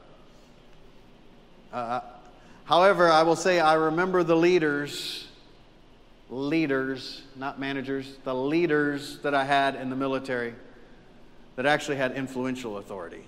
Uh, 1.74 2.00
however, 2.64 3.10
I 3.10 3.22
will 3.22 3.36
say 3.36 3.60
I 3.60 3.74
remember 3.74 4.22
the 4.22 4.34
leaders, 4.36 5.28
leaders, 6.30 7.20
not 7.36 7.60
managers, 7.60 8.16
the 8.24 8.34
leaders 8.34 9.18
that 9.18 9.34
I 9.34 9.44
had 9.44 9.74
in 9.74 9.90
the 9.90 9.96
military 9.96 10.54
that 11.56 11.66
actually 11.66 11.98
had 11.98 12.12
influential 12.12 12.78
authority. 12.78 13.26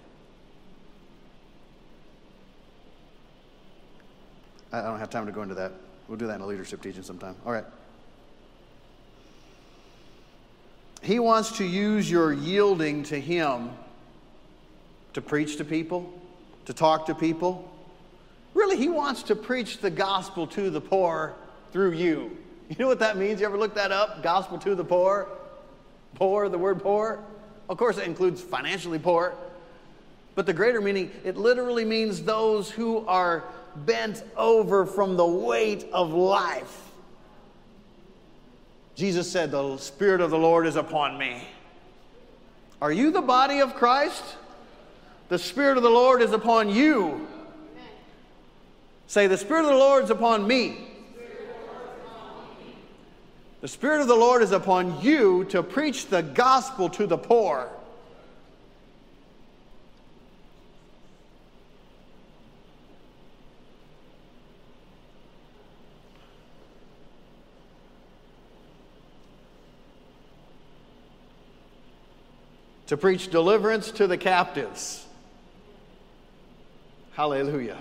I 4.78 4.82
don't 4.82 4.98
have 4.98 5.10
time 5.10 5.26
to 5.26 5.32
go 5.32 5.42
into 5.42 5.54
that. 5.54 5.72
We'll 6.08 6.18
do 6.18 6.26
that 6.26 6.36
in 6.36 6.40
a 6.40 6.46
leadership 6.46 6.82
teaching 6.82 7.02
sometime. 7.02 7.36
All 7.46 7.52
right. 7.52 7.64
He 11.02 11.18
wants 11.18 11.58
to 11.58 11.64
use 11.64 12.10
your 12.10 12.32
yielding 12.32 13.02
to 13.04 13.20
Him 13.20 13.70
to 15.12 15.20
preach 15.20 15.56
to 15.58 15.64
people, 15.64 16.12
to 16.64 16.72
talk 16.72 17.06
to 17.06 17.14
people. 17.14 17.70
Really, 18.54 18.76
He 18.76 18.88
wants 18.88 19.22
to 19.24 19.36
preach 19.36 19.78
the 19.78 19.90
gospel 19.90 20.46
to 20.48 20.70
the 20.70 20.80
poor 20.80 21.34
through 21.72 21.92
you. 21.92 22.38
You 22.70 22.76
know 22.78 22.86
what 22.86 23.00
that 23.00 23.18
means? 23.18 23.40
You 23.40 23.46
ever 23.46 23.58
look 23.58 23.74
that 23.74 23.92
up? 23.92 24.22
Gospel 24.22 24.56
to 24.60 24.74
the 24.74 24.82
poor? 24.82 25.28
Poor, 26.14 26.48
the 26.48 26.56
word 26.56 26.82
poor? 26.82 27.22
Of 27.68 27.76
course, 27.76 27.98
it 27.98 28.06
includes 28.06 28.40
financially 28.40 28.98
poor. 28.98 29.34
But 30.34 30.46
the 30.46 30.54
greater 30.54 30.80
meaning, 30.80 31.10
it 31.24 31.36
literally 31.36 31.84
means 31.84 32.22
those 32.22 32.70
who 32.70 33.06
are 33.06 33.44
bent 33.76 34.22
over 34.36 34.86
from 34.86 35.16
the 35.16 35.26
weight 35.26 35.86
of 35.92 36.12
life. 36.12 36.90
Jesus 38.94 39.30
said, 39.30 39.50
The 39.50 39.76
Spirit 39.78 40.20
of 40.20 40.30
the 40.30 40.38
Lord 40.38 40.66
is 40.66 40.76
upon 40.76 41.18
me. 41.18 41.46
Are 42.80 42.92
you 42.92 43.10
the 43.10 43.22
body 43.22 43.60
of 43.60 43.74
Christ? 43.74 44.22
The 45.28 45.38
Spirit 45.38 45.76
of 45.76 45.82
the 45.82 45.90
Lord 45.90 46.22
is 46.22 46.32
upon 46.32 46.68
you. 46.68 47.26
Say, 49.06 49.26
The 49.26 49.38
Spirit 49.38 49.62
of 49.62 49.70
the 49.70 49.76
Lord 49.76 50.04
is 50.04 50.10
upon 50.10 50.46
me. 50.46 50.88
The 53.60 53.68
Spirit 53.68 54.02
of 54.02 54.08
the 54.08 54.14
Lord 54.14 54.42
is 54.42 54.52
upon 54.52 55.00
you 55.00 55.44
to 55.46 55.62
preach 55.62 56.08
the 56.08 56.22
gospel 56.22 56.90
to 56.90 57.06
the 57.06 57.16
poor. 57.16 57.70
To 72.86 72.96
preach 72.96 73.30
deliverance 73.30 73.90
to 73.92 74.06
the 74.06 74.16
captives. 74.18 75.06
Hallelujah. 77.12 77.78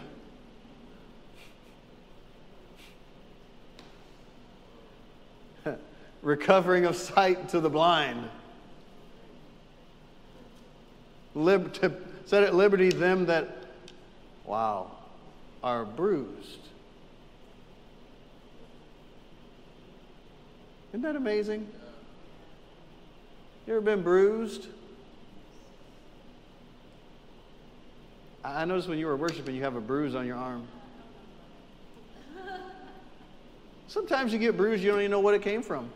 Recovering 6.21 6.85
of 6.85 6.95
sight 6.95 7.49
to 7.49 7.59
the 7.59 7.69
blind. 7.69 8.29
Lib- 11.35 11.73
to 11.73 11.91
set 12.25 12.43
at 12.43 12.53
liberty 12.53 12.89
them 12.89 13.25
that, 13.25 13.57
wow, 14.45 14.91
are 15.63 15.83
bruised. 15.83 16.59
Isn't 20.91 21.01
that 21.01 21.15
amazing? 21.15 21.67
You 23.65 23.73
ever 23.73 23.81
been 23.81 24.03
bruised? 24.03 24.67
I 28.43 28.65
noticed 28.65 28.89
when 28.89 28.97
you 28.97 29.07
were 29.07 29.15
worshiping, 29.15 29.55
you 29.55 29.63
have 29.63 29.75
a 29.75 29.81
bruise 29.81 30.15
on 30.15 30.27
your 30.27 30.37
arm. 30.37 30.67
Sometimes 33.87 34.33
you 34.33 34.39
get 34.39 34.57
bruised, 34.57 34.83
you 34.83 34.89
don't 34.91 34.99
even 34.99 35.11
know 35.11 35.19
what 35.19 35.33
it 35.33 35.41
came 35.41 35.61
from. 35.61 35.89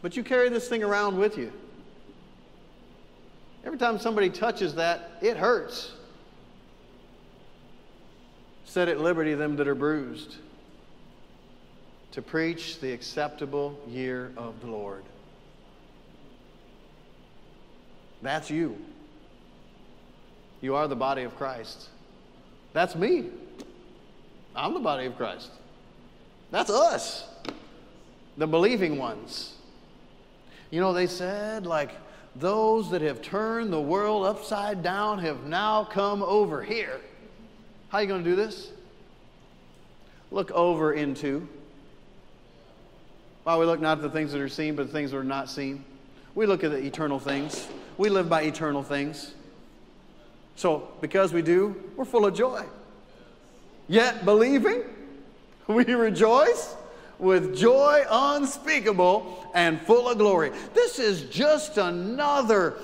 But 0.00 0.16
you 0.16 0.22
carry 0.22 0.48
this 0.48 0.68
thing 0.68 0.82
around 0.82 1.18
with 1.18 1.38
you. 1.38 1.52
Every 3.64 3.78
time 3.78 3.98
somebody 3.98 4.28
touches 4.28 4.74
that, 4.74 5.10
it 5.22 5.36
hurts. 5.36 5.92
Set 8.64 8.88
at 8.88 9.00
liberty 9.00 9.34
them 9.34 9.56
that 9.56 9.68
are 9.68 9.74
bruised, 9.74 10.36
to 12.12 12.22
preach 12.22 12.80
the 12.80 12.92
acceptable 12.92 13.78
year 13.88 14.32
of 14.36 14.60
the 14.60 14.66
Lord. 14.66 15.02
That's 18.20 18.50
you. 18.50 18.76
You 20.62 20.76
are 20.76 20.88
the 20.88 20.96
body 20.96 21.24
of 21.24 21.36
Christ. 21.36 21.88
That's 22.72 22.94
me. 22.94 23.26
I'm 24.56 24.72
the 24.72 24.80
body 24.80 25.04
of 25.06 25.16
Christ. 25.16 25.50
That's 26.50 26.70
us, 26.70 27.28
the 28.36 28.46
believing 28.46 28.96
ones. 28.98 29.54
You 30.70 30.80
know, 30.80 30.92
they 30.92 31.06
said, 31.06 31.66
like, 31.66 31.90
those 32.36 32.90
that 32.90 33.02
have 33.02 33.20
turned 33.20 33.72
the 33.72 33.80
world 33.80 34.24
upside 34.24 34.82
down 34.82 35.18
have 35.18 35.44
now 35.44 35.84
come 35.84 36.22
over 36.22 36.62
here. 36.62 37.00
How 37.88 37.98
are 37.98 38.02
you 38.02 38.08
going 38.08 38.24
to 38.24 38.30
do 38.30 38.36
this? 38.36 38.70
Look 40.30 40.50
over 40.52 40.94
into. 40.94 41.46
While 43.44 43.58
we 43.58 43.66
look 43.66 43.80
not 43.80 43.98
at 43.98 44.02
the 44.02 44.10
things 44.10 44.32
that 44.32 44.40
are 44.40 44.48
seen, 44.48 44.76
but 44.76 44.86
the 44.86 44.92
things 44.92 45.10
that 45.10 45.16
are 45.18 45.24
not 45.24 45.50
seen. 45.50 45.84
We 46.34 46.46
look 46.46 46.64
at 46.64 46.70
the 46.70 46.78
eternal 46.78 47.18
things. 47.18 47.68
We 47.98 48.08
live 48.08 48.28
by 48.28 48.42
eternal 48.42 48.82
things. 48.82 49.34
So, 50.56 50.88
because 51.00 51.32
we 51.32 51.42
do, 51.42 51.82
we're 51.96 52.04
full 52.04 52.26
of 52.26 52.34
joy. 52.34 52.64
Yet, 53.88 54.24
believing, 54.24 54.82
we 55.66 55.84
rejoice 55.84 56.76
with 57.18 57.56
joy 57.56 58.04
unspeakable 58.10 59.50
and 59.54 59.80
full 59.82 60.08
of 60.08 60.18
glory. 60.18 60.50
This 60.74 60.98
is 60.98 61.22
just 61.22 61.78
another 61.78 62.78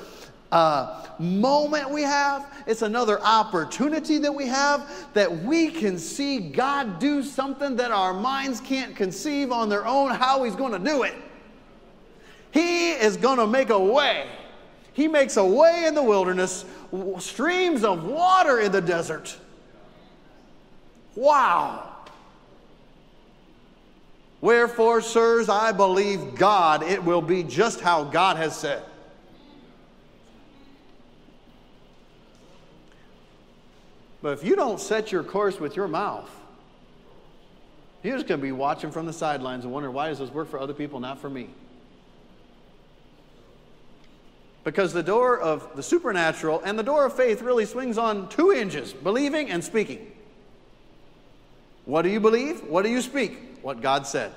uh, 0.53 1.05
moment 1.19 1.91
we 1.91 2.03
have. 2.03 2.47
It's 2.67 2.83
another 2.83 3.21
opportunity 3.21 4.19
that 4.19 4.33
we 4.33 4.47
have 4.47 4.89
that 5.15 5.45
we 5.45 5.71
can 5.71 5.99
see 5.99 6.39
God 6.39 6.99
do 6.99 7.23
something 7.23 7.77
that 7.77 7.91
our 7.91 8.15
minds 8.15 8.61
can't 8.61 8.95
conceive 8.95 9.51
on 9.51 9.69
their 9.69 9.87
own 9.87 10.11
how 10.11 10.45
He's 10.45 10.57
going 10.57 10.73
to 10.73 10.79
do 10.79 11.03
it. 11.03 11.15
He 12.51 12.93
is 12.93 13.17
going 13.17 13.39
to 13.39 13.47
make 13.47 13.71
a 13.71 13.79
way. 13.79 14.27
He 14.93 15.07
makes 15.07 15.37
a 15.37 15.45
way 15.45 15.85
in 15.87 15.95
the 15.95 16.03
wilderness 16.03 16.65
streams 17.19 17.85
of 17.85 18.05
water 18.05 18.61
in 18.61 18.73
the 18.73 18.81
desert. 18.81 19.37
Wow. 21.15 21.97
Wherefore, 24.41 25.01
sirs, 25.01 25.49
I 25.49 25.73
believe 25.73 26.37
God, 26.37 26.83
it 26.83 27.03
will 27.03 27.23
be 27.23 27.43
just 27.43 27.81
how 27.81 28.05
God 28.05 28.37
has 28.37 28.57
said. 28.57 28.83
But 34.23 34.33
if 34.33 34.45
you 34.45 34.57
don't 34.57 34.81
set 34.81 35.13
your 35.13 35.23
course 35.23 35.61
with 35.61 35.77
your 35.77 35.89
mouth, 35.89 36.31
you're 38.03 38.17
just 38.17 38.29
going 38.29 38.41
to 38.41 38.45
be 38.45 38.53
watching 38.53 38.91
from 38.91 39.07
the 39.07 39.13
sidelines 39.13 39.65
and 39.65 39.73
wondering 39.73 39.95
why 39.95 40.09
does 40.09 40.19
this 40.19 40.31
work 40.31 40.49
for 40.49 40.59
other 40.59 40.75
people, 40.75 41.01
not 41.01 41.19
for 41.19 41.29
me? 41.29 41.51
Because 44.69 44.93
the 44.93 45.03
door 45.03 45.41
of 45.41 45.67
the 45.77 45.83
supernatural 45.83 46.61
and 46.63 46.79
the 46.79 46.83
door 46.83 47.07
of 47.07 47.17
faith 47.17 47.41
really 47.41 47.65
swings 47.65 47.97
on 47.97 48.29
two 48.29 48.51
hinges 48.51 48.93
believing 48.93 49.49
and 49.49 49.65
speaking. 49.65 50.13
What 51.87 52.03
do 52.03 52.11
you 52.11 52.21
believe? 52.21 52.65
What 52.65 52.83
do 52.83 52.91
you 52.91 53.01
speak? 53.01 53.61
What 53.63 53.81
God 53.81 54.07
said. 54.07 54.31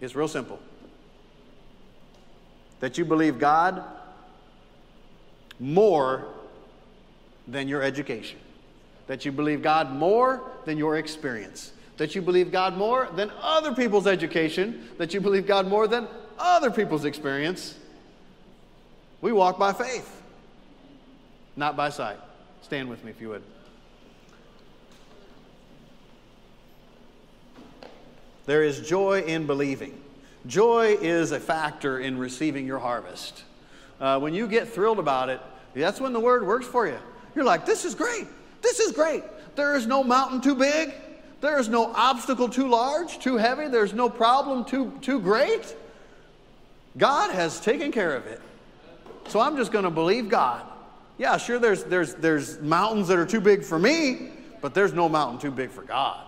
It's 0.00 0.14
real 0.14 0.28
simple. 0.28 0.58
That 2.80 2.96
you 2.96 3.04
believe 3.04 3.38
God 3.38 3.84
more 5.60 6.28
than 7.46 7.68
your 7.68 7.82
education. 7.82 8.38
That 9.08 9.26
you 9.26 9.30
believe 9.30 9.60
God 9.60 9.92
more 9.92 10.40
than 10.64 10.78
your 10.78 10.96
experience. 10.96 11.72
That 11.98 12.14
you 12.14 12.22
believe 12.22 12.50
God 12.50 12.78
more 12.78 13.10
than 13.14 13.30
other 13.42 13.74
people's 13.74 14.06
education. 14.06 14.88
That 14.96 15.12
you 15.12 15.20
believe 15.20 15.46
God 15.46 15.68
more 15.68 15.86
than 15.86 16.08
other 16.38 16.70
people's 16.70 17.04
experience 17.04 17.76
we 19.20 19.32
walk 19.32 19.58
by 19.58 19.72
faith, 19.72 20.22
not 21.56 21.76
by 21.76 21.90
sight. 21.90 22.18
Stand 22.62 22.88
with 22.88 23.04
me 23.04 23.10
if 23.10 23.20
you 23.20 23.30
would. 23.30 23.42
There 28.46 28.62
is 28.62 28.80
joy 28.80 29.22
in 29.22 29.46
believing. 29.46 30.00
Joy 30.46 30.96
is 31.00 31.32
a 31.32 31.40
factor 31.40 31.98
in 31.98 32.16
receiving 32.18 32.66
your 32.66 32.78
harvest. 32.78 33.42
Uh, 34.00 34.18
when 34.18 34.32
you 34.32 34.46
get 34.46 34.68
thrilled 34.68 34.98
about 34.98 35.28
it, 35.28 35.40
that's 35.74 36.00
when 36.00 36.12
the 36.12 36.20
word 36.20 36.46
works 36.46 36.66
for 36.66 36.86
you. 36.86 36.98
You're 37.34 37.44
like, 37.44 37.66
this 37.66 37.84
is 37.84 37.94
great. 37.94 38.26
This 38.62 38.80
is 38.80 38.92
great. 38.92 39.22
There 39.54 39.76
is 39.76 39.86
no 39.86 40.02
mountain 40.02 40.40
too 40.40 40.54
big. 40.54 40.94
There 41.40 41.58
is 41.58 41.68
no 41.68 41.92
obstacle 41.94 42.48
too 42.48 42.68
large, 42.68 43.18
too 43.18 43.36
heavy. 43.36 43.68
There's 43.68 43.92
no 43.92 44.08
problem 44.08 44.64
too, 44.64 44.92
too 45.02 45.20
great. 45.20 45.76
God 46.96 47.32
has 47.32 47.60
taken 47.60 47.92
care 47.92 48.16
of 48.16 48.26
it. 48.26 48.40
So 49.28 49.40
I'm 49.40 49.56
just 49.56 49.72
going 49.72 49.84
to 49.84 49.90
believe 49.90 50.28
God. 50.28 50.64
Yeah, 51.18 51.36
sure, 51.36 51.58
there's, 51.58 51.84
there's, 51.84 52.14
there's 52.14 52.60
mountains 52.60 53.08
that 53.08 53.18
are 53.18 53.26
too 53.26 53.40
big 53.40 53.62
for 53.62 53.78
me, 53.78 54.30
but 54.62 54.72
there's 54.72 54.92
no 54.92 55.08
mountain 55.08 55.38
too 55.38 55.50
big 55.50 55.70
for 55.70 55.82
God. 55.82 56.24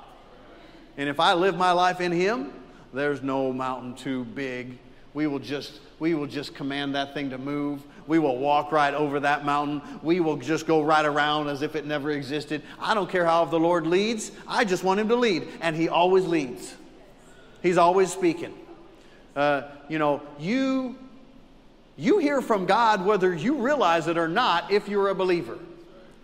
And 0.99 1.09
if 1.09 1.19
I 1.19 1.33
live 1.33 1.57
my 1.57 1.73
life 1.73 2.01
in 2.01 2.13
Him, 2.13 2.53
there's 2.93 3.23
no 3.23 3.53
mountain 3.53 3.95
too 3.95 4.25
big. 4.25 4.77
We 5.15 5.27
will 5.27 5.39
just, 5.39 5.81
we 5.99 6.15
will 6.15 6.27
just 6.27 6.55
command 6.55 6.95
that 6.95 7.15
thing 7.15 7.31
to 7.31 7.39
move. 7.39 7.83
We 8.07 8.19
will 8.19 8.37
walk 8.37 8.71
right 8.71 8.93
over 8.93 9.21
that 9.21 9.47
mountain. 9.47 9.81
We 10.03 10.21
will 10.21 10.37
just 10.37 10.67
go 10.67 10.83
right 10.83 11.05
around 11.05 11.49
as 11.49 11.63
if 11.63 11.77
it 11.77 11.87
never 11.87 12.11
existed. 12.11 12.63
I 12.79 12.93
don't 12.93 13.09
care 13.09 13.25
how 13.25 13.45
the 13.45 13.59
Lord 13.59 13.87
leads. 13.87 14.33
I 14.47 14.65
just 14.65 14.85
want 14.85 15.01
Him 15.01 15.09
to 15.09 15.17
lead. 15.17 15.49
And 15.61 15.75
He 15.75 15.89
always 15.89 16.27
leads, 16.27 16.75
He's 17.63 17.79
always 17.79 18.13
speaking. 18.13 18.55
Uh, 19.35 19.63
you 19.89 19.99
know, 19.99 20.21
you, 20.39 20.97
you 22.01 22.17
hear 22.17 22.41
from 22.41 22.65
God 22.65 23.05
whether 23.05 23.35
you 23.35 23.57
realize 23.57 24.07
it 24.07 24.17
or 24.17 24.27
not 24.27 24.73
if 24.73 24.89
you're 24.89 25.09
a 25.09 25.15
believer. 25.15 25.59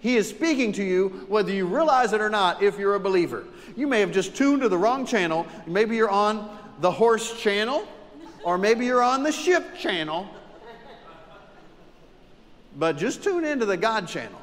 He 0.00 0.16
is 0.16 0.26
speaking 0.26 0.72
to 0.72 0.82
you 0.82 1.26
whether 1.28 1.52
you 1.52 1.66
realize 1.66 2.14
it 2.14 2.20
or 2.22 2.30
not 2.30 2.62
if 2.62 2.78
you're 2.78 2.94
a 2.94 3.00
believer. 3.00 3.44
You 3.76 3.86
may 3.86 4.00
have 4.00 4.10
just 4.10 4.34
tuned 4.34 4.62
to 4.62 4.70
the 4.70 4.78
wrong 4.78 5.04
channel. 5.04 5.46
Maybe 5.66 5.94
you're 5.94 6.08
on 6.08 6.48
the 6.80 6.90
horse 6.90 7.38
channel, 7.38 7.86
or 8.42 8.56
maybe 8.56 8.86
you're 8.86 9.02
on 9.02 9.22
the 9.22 9.30
ship 9.30 9.76
channel, 9.76 10.26
but 12.78 12.96
just 12.96 13.22
tune 13.22 13.44
into 13.44 13.66
the 13.66 13.76
God 13.76 14.08
channel. 14.08 14.40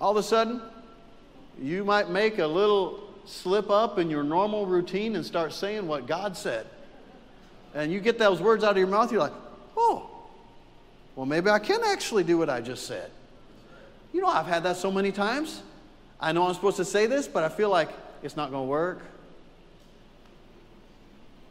All 0.00 0.10
of 0.10 0.16
a 0.16 0.22
sudden, 0.24 0.60
you 1.62 1.84
might 1.84 2.10
make 2.10 2.40
a 2.40 2.46
little 2.46 3.08
slip 3.24 3.70
up 3.70 4.00
in 4.00 4.10
your 4.10 4.24
normal 4.24 4.66
routine 4.66 5.14
and 5.14 5.24
start 5.24 5.52
saying 5.52 5.86
what 5.86 6.08
God 6.08 6.36
said. 6.36 6.66
And 7.76 7.92
you 7.92 8.00
get 8.00 8.18
those 8.18 8.40
words 8.40 8.64
out 8.64 8.70
of 8.70 8.78
your 8.78 8.86
mouth, 8.86 9.12
you're 9.12 9.20
like, 9.20 9.34
oh, 9.76 10.08
well, 11.14 11.26
maybe 11.26 11.50
I 11.50 11.58
can 11.58 11.84
actually 11.84 12.24
do 12.24 12.38
what 12.38 12.48
I 12.48 12.62
just 12.62 12.86
said. 12.86 13.10
You 14.14 14.22
know, 14.22 14.28
I've 14.28 14.46
had 14.46 14.62
that 14.62 14.78
so 14.78 14.90
many 14.90 15.12
times. 15.12 15.62
I 16.18 16.32
know 16.32 16.46
I'm 16.46 16.54
supposed 16.54 16.78
to 16.78 16.86
say 16.86 17.06
this, 17.06 17.28
but 17.28 17.44
I 17.44 17.50
feel 17.50 17.68
like 17.68 17.90
it's 18.22 18.34
not 18.34 18.50
going 18.50 18.64
to 18.64 18.68
work. 18.68 19.02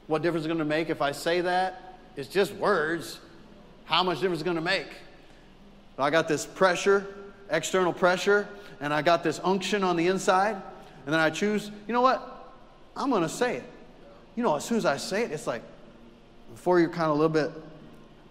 What 0.08 0.24
difference 0.24 0.42
is 0.42 0.46
it 0.48 0.50
going 0.50 0.58
to 0.58 0.66
make 0.66 0.90
if 0.90 1.00
I 1.00 1.12
say 1.12 1.42
that? 1.42 1.96
It's 2.16 2.28
just 2.28 2.54
words 2.54 3.20
how 3.86 4.02
much 4.02 4.20
difference 4.20 4.40
is 4.40 4.44
going 4.44 4.56
to 4.56 4.64
make? 4.64 4.88
I 6.00 6.10
got 6.10 6.28
this 6.28 6.44
pressure, 6.44 7.06
external 7.52 7.94
pressure, 7.94 8.48
and 8.82 8.92
I 8.92 9.04
got 9.04 9.24
this 9.24 9.40
unction 9.44 9.84
on 9.84 9.96
the 9.96 10.08
inside, 10.08 10.56
and 11.06 11.14
then 11.14 11.20
I 11.20 11.30
choose, 11.30 11.70
you 11.88 11.94
know 11.94 12.02
what? 12.02 12.52
I'm 12.96 13.12
going 13.12 13.22
to 13.22 13.30
say 13.30 13.58
it. 13.58 13.64
You 14.36 14.42
know, 14.42 14.56
as 14.56 14.66
soon 14.66 14.78
as 14.78 14.86
I 14.86 14.98
say 14.98 15.24
it, 15.24 15.32
it's 15.32 15.46
like 15.46 15.62
before 16.56 16.80
you're 16.80 16.88
kind 16.88 17.12
of 17.12 17.18
a 17.18 17.22
little 17.22 17.28
bit, 17.28 17.52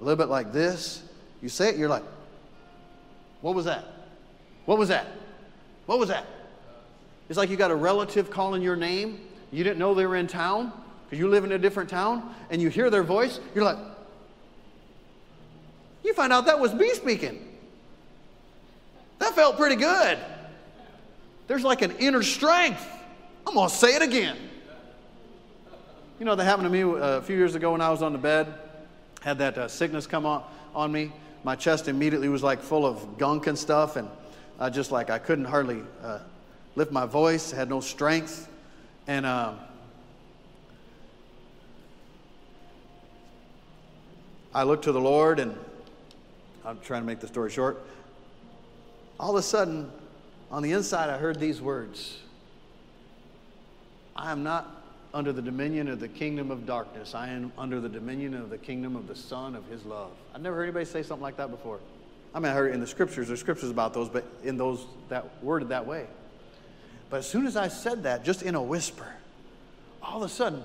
a 0.00 0.02
little 0.02 0.16
bit 0.16 0.30
like 0.30 0.50
this. 0.50 1.02
You 1.42 1.50
say 1.50 1.68
it, 1.68 1.76
you're 1.76 1.90
like, 1.90 2.02
what 3.42 3.54
was 3.54 3.66
that? 3.66 3.84
What 4.64 4.78
was 4.78 4.88
that? 4.88 5.06
What 5.84 5.98
was 5.98 6.08
that? 6.08 6.24
It's 7.28 7.36
like 7.36 7.50
you 7.50 7.56
got 7.58 7.70
a 7.70 7.74
relative 7.74 8.30
calling 8.30 8.62
your 8.62 8.76
name. 8.76 9.20
You 9.52 9.62
didn't 9.62 9.78
know 9.78 9.92
they 9.92 10.06
were 10.06 10.16
in 10.16 10.26
town 10.26 10.72
because 11.04 11.18
you 11.18 11.28
live 11.28 11.44
in 11.44 11.52
a 11.52 11.58
different 11.58 11.90
town, 11.90 12.34
and 12.48 12.62
you 12.62 12.70
hear 12.70 12.88
their 12.88 13.02
voice. 13.02 13.40
You're 13.54 13.64
like, 13.64 13.76
you 16.02 16.14
find 16.14 16.32
out 16.32 16.46
that 16.46 16.58
was 16.58 16.72
me 16.72 16.94
speaking. 16.94 17.46
That 19.18 19.34
felt 19.34 19.58
pretty 19.58 19.76
good. 19.76 20.18
There's 21.46 21.62
like 21.62 21.82
an 21.82 21.92
inner 21.98 22.22
strength. 22.22 22.84
I'm 23.46 23.52
going 23.52 23.68
to 23.68 23.74
say 23.74 23.94
it 23.94 24.02
again. 24.02 24.38
You 26.16 26.24
know, 26.24 26.36
that 26.36 26.44
happened 26.44 26.66
to 26.66 26.70
me 26.70 26.82
uh, 26.82 27.18
a 27.18 27.22
few 27.22 27.36
years 27.36 27.56
ago 27.56 27.72
when 27.72 27.80
I 27.80 27.90
was 27.90 28.00
on 28.00 28.12
the 28.12 28.18
bed. 28.18 28.54
Had 29.22 29.38
that 29.38 29.58
uh, 29.58 29.66
sickness 29.66 30.06
come 30.06 30.26
on, 30.26 30.44
on 30.72 30.92
me. 30.92 31.12
My 31.42 31.56
chest 31.56 31.88
immediately 31.88 32.28
was 32.28 32.40
like 32.40 32.60
full 32.60 32.86
of 32.86 33.18
gunk 33.18 33.48
and 33.48 33.58
stuff, 33.58 33.96
and 33.96 34.08
I 34.60 34.70
just 34.70 34.92
like 34.92 35.10
I 35.10 35.18
couldn't 35.18 35.46
hardly 35.46 35.82
uh, 36.04 36.20
lift 36.76 36.92
my 36.92 37.04
voice. 37.04 37.50
had 37.50 37.68
no 37.68 37.80
strength, 37.80 38.48
and 39.08 39.26
um, 39.26 39.58
I 44.54 44.62
looked 44.62 44.84
to 44.84 44.92
the 44.92 45.00
Lord 45.00 45.40
and 45.40 45.58
I'm 46.64 46.78
trying 46.78 47.02
to 47.02 47.06
make 47.06 47.18
the 47.18 47.26
story 47.26 47.50
short. 47.50 47.84
All 49.18 49.30
of 49.30 49.36
a 49.36 49.42
sudden, 49.42 49.90
on 50.52 50.62
the 50.62 50.70
inside, 50.70 51.10
I 51.10 51.18
heard 51.18 51.40
these 51.40 51.60
words 51.60 52.18
I 54.14 54.30
am 54.30 54.44
not 54.44 54.73
under 55.14 55.32
the 55.32 55.40
dominion 55.40 55.88
of 55.88 56.00
the 56.00 56.08
kingdom 56.08 56.50
of 56.50 56.66
darkness. 56.66 57.14
I 57.14 57.28
am 57.28 57.52
under 57.56 57.80
the 57.80 57.88
dominion 57.88 58.34
of 58.34 58.50
the 58.50 58.58
kingdom 58.58 58.96
of 58.96 59.06
the 59.06 59.14
Son 59.14 59.54
of 59.54 59.64
His 59.68 59.84
love. 59.84 60.10
I've 60.34 60.42
never 60.42 60.56
heard 60.56 60.64
anybody 60.64 60.84
say 60.84 61.04
something 61.04 61.22
like 61.22 61.36
that 61.36 61.50
before. 61.50 61.78
I 62.34 62.40
mean, 62.40 62.50
I 62.50 62.54
heard 62.54 62.74
in 62.74 62.80
the 62.80 62.86
scriptures. 62.86 63.28
There's 63.28 63.38
scriptures 63.38 63.70
about 63.70 63.94
those, 63.94 64.08
but 64.08 64.24
in 64.42 64.56
those 64.56 64.84
that 65.08 65.42
worded 65.42 65.68
that 65.68 65.86
way. 65.86 66.06
But 67.08 67.18
as 67.18 67.28
soon 67.28 67.46
as 67.46 67.56
I 67.56 67.68
said 67.68 68.02
that, 68.02 68.24
just 68.24 68.42
in 68.42 68.56
a 68.56 68.62
whisper, 68.62 69.06
all 70.02 70.24
of 70.24 70.28
a 70.28 70.34
sudden, 70.34 70.64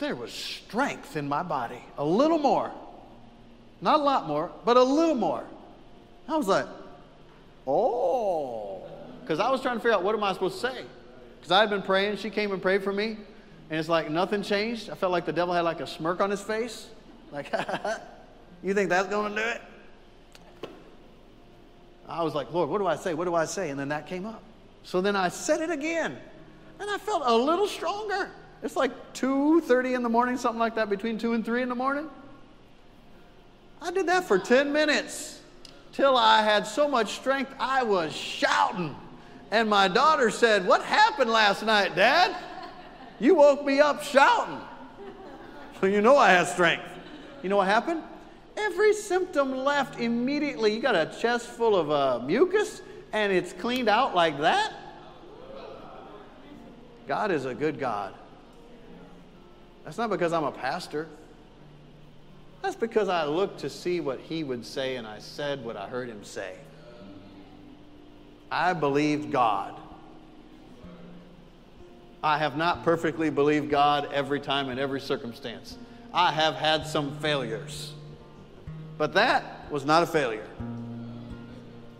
there 0.00 0.16
was 0.16 0.32
strength 0.32 1.16
in 1.16 1.28
my 1.28 1.44
body, 1.44 1.80
a 1.96 2.04
little 2.04 2.38
more. 2.38 2.72
Not 3.80 4.00
a 4.00 4.02
lot 4.02 4.26
more, 4.26 4.50
but 4.64 4.76
a 4.76 4.82
little 4.82 5.14
more. 5.14 5.44
I 6.28 6.36
was 6.36 6.48
like, 6.48 6.66
oh. 7.64 8.82
Because 9.20 9.38
I 9.38 9.50
was 9.50 9.62
trying 9.62 9.76
to 9.76 9.80
figure 9.80 9.94
out 9.94 10.02
what 10.02 10.16
am 10.16 10.24
I 10.24 10.32
supposed 10.32 10.60
to 10.60 10.68
say? 10.68 10.84
Because 11.38 11.52
I 11.52 11.60
had 11.60 11.70
been 11.70 11.82
praying. 11.82 12.16
She 12.16 12.30
came 12.30 12.50
and 12.50 12.60
prayed 12.60 12.82
for 12.82 12.92
me. 12.92 13.18
And 13.72 13.78
it's 13.78 13.88
like 13.88 14.10
nothing 14.10 14.42
changed. 14.42 14.90
I 14.90 14.94
felt 14.94 15.12
like 15.12 15.24
the 15.24 15.32
devil 15.32 15.54
had 15.54 15.62
like 15.62 15.80
a 15.80 15.86
smirk 15.86 16.20
on 16.20 16.30
his 16.30 16.42
face. 16.42 16.88
Like, 17.30 17.50
you 18.62 18.74
think 18.74 18.90
that's 18.90 19.08
going 19.08 19.34
to 19.34 19.40
do 19.40 19.48
it? 19.48 19.62
I 22.06 22.22
was 22.22 22.34
like, 22.34 22.52
Lord, 22.52 22.68
what 22.68 22.76
do 22.76 22.86
I 22.86 22.96
say? 22.96 23.14
What 23.14 23.24
do 23.24 23.34
I 23.34 23.46
say? 23.46 23.70
And 23.70 23.80
then 23.80 23.88
that 23.88 24.06
came 24.06 24.26
up. 24.26 24.42
So 24.82 25.00
then 25.00 25.16
I 25.16 25.28
said 25.28 25.62
it 25.62 25.70
again. 25.70 26.18
And 26.80 26.90
I 26.90 26.98
felt 26.98 27.22
a 27.24 27.34
little 27.34 27.66
stronger. 27.66 28.30
It's 28.62 28.76
like 28.76 28.90
2.30 29.14 29.96
in 29.96 30.02
the 30.02 30.08
morning, 30.10 30.36
something 30.36 30.60
like 30.60 30.74
that, 30.74 30.90
between 30.90 31.16
2 31.16 31.32
and 31.32 31.42
3 31.42 31.62
in 31.62 31.70
the 31.70 31.74
morning. 31.74 32.10
I 33.80 33.90
did 33.90 34.06
that 34.08 34.24
for 34.24 34.38
10 34.38 34.70
minutes 34.70 35.40
till 35.94 36.14
I 36.14 36.42
had 36.42 36.66
so 36.66 36.86
much 36.86 37.14
strength 37.14 37.54
I 37.58 37.84
was 37.84 38.12
shouting. 38.12 38.94
And 39.50 39.70
my 39.70 39.88
daughter 39.88 40.28
said, 40.28 40.66
What 40.66 40.82
happened 40.82 41.30
last 41.30 41.62
night, 41.62 41.96
Dad? 41.96 42.36
You 43.22 43.36
woke 43.36 43.64
me 43.64 43.78
up 43.78 44.02
shouting. 44.02 44.58
So 45.80 45.86
you 45.86 46.00
know 46.00 46.16
I 46.16 46.30
had 46.30 46.48
strength. 46.48 46.82
You 47.40 47.50
know 47.50 47.58
what 47.58 47.68
happened? 47.68 48.02
Every 48.56 48.92
symptom 48.92 49.58
left 49.58 50.00
immediately. 50.00 50.74
You 50.74 50.80
got 50.80 50.96
a 50.96 51.06
chest 51.20 51.46
full 51.46 51.76
of 51.76 51.88
uh, 51.88 52.18
mucus 52.26 52.82
and 53.12 53.32
it's 53.32 53.52
cleaned 53.52 53.88
out 53.88 54.16
like 54.16 54.40
that? 54.40 54.72
God 57.06 57.30
is 57.30 57.44
a 57.44 57.54
good 57.54 57.78
God. 57.78 58.12
That's 59.84 59.98
not 59.98 60.10
because 60.10 60.32
I'm 60.32 60.42
a 60.42 60.50
pastor. 60.50 61.06
That's 62.60 62.74
because 62.74 63.08
I 63.08 63.24
looked 63.26 63.60
to 63.60 63.70
see 63.70 64.00
what 64.00 64.18
he 64.18 64.42
would 64.42 64.66
say 64.66 64.96
and 64.96 65.06
I 65.06 65.20
said 65.20 65.64
what 65.64 65.76
I 65.76 65.86
heard 65.86 66.08
him 66.08 66.24
say. 66.24 66.56
I 68.50 68.72
believed 68.72 69.30
God. 69.30 69.76
I 72.22 72.38
have 72.38 72.56
not 72.56 72.84
perfectly 72.84 73.30
believed 73.30 73.68
God 73.70 74.08
every 74.12 74.40
time 74.40 74.68
in 74.70 74.78
every 74.78 75.00
circumstance. 75.00 75.76
I 76.14 76.30
have 76.30 76.54
had 76.54 76.86
some 76.86 77.18
failures. 77.18 77.92
But 78.96 79.14
that 79.14 79.70
was 79.70 79.84
not 79.84 80.02
a 80.02 80.06
failure. 80.06 80.46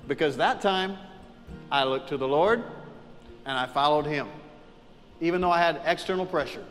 Because 0.07 0.37
that 0.37 0.61
time 0.61 0.97
I 1.71 1.85
looked 1.85 2.11
to 2.11 2.17
the 2.17 2.29
Lord 2.29 2.63
and 3.47 3.59
I 3.59 3.67
followed 3.67 4.07
him. 4.07 4.29
Even 5.21 5.41
though 5.41 5.51
I 5.51 5.61
had 5.61 5.81
external 5.85 6.27
pressure, 6.27 6.65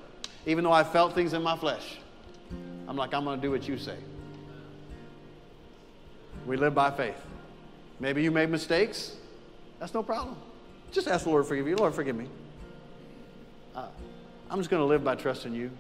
even 0.46 0.64
though 0.64 0.72
I 0.72 0.84
felt 0.84 1.14
things 1.14 1.34
in 1.34 1.42
my 1.42 1.58
flesh. 1.58 1.98
I'm 2.88 2.96
like, 2.96 3.14
I'm 3.14 3.24
going 3.24 3.40
to 3.40 3.42
do 3.42 3.52
what 3.52 3.68
you 3.68 3.78
say. 3.78 3.98
We 6.46 6.58
live 6.58 6.74
by 6.74 6.92
faith. 6.92 7.16
Maybe 8.00 8.24
you 8.24 8.32
made 8.32 8.50
mistakes. 8.50 9.16
That's 9.80 9.94
no 9.94 10.04
problem. 10.04 10.36
Just 10.92 11.08
ask 11.08 11.24
the 11.24 11.30
Lord 11.30 11.44
to 11.44 11.48
forgive 11.48 11.68
you. 11.68 11.76
Lord, 11.76 11.94
forgive 11.94 12.16
me. 12.16 12.28
I'm 14.52 14.58
just 14.58 14.70
going 14.70 14.82
to 14.82 14.86
live 14.86 15.02
by 15.02 15.16
trusting 15.16 15.56
you. 15.56 15.72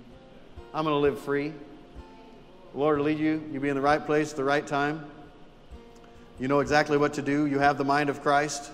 I'm 0.73 0.85
going 0.85 0.95
to 0.95 0.99
live 0.99 1.19
free. 1.19 1.49
The 2.71 2.79
Lord 2.79 2.99
will 2.99 3.05
lead 3.05 3.19
you. 3.19 3.43
You'll 3.51 3.61
be 3.61 3.67
in 3.67 3.75
the 3.75 3.81
right 3.81 4.03
place 4.03 4.31
at 4.31 4.37
the 4.37 4.45
right 4.45 4.65
time. 4.65 5.03
You 6.39 6.47
know 6.47 6.61
exactly 6.61 6.95
what 6.95 7.15
to 7.15 7.21
do. 7.21 7.47
You 7.47 7.59
have 7.59 7.77
the 7.77 7.83
mind 7.83 8.09
of 8.09 8.23
Christ. 8.23 8.71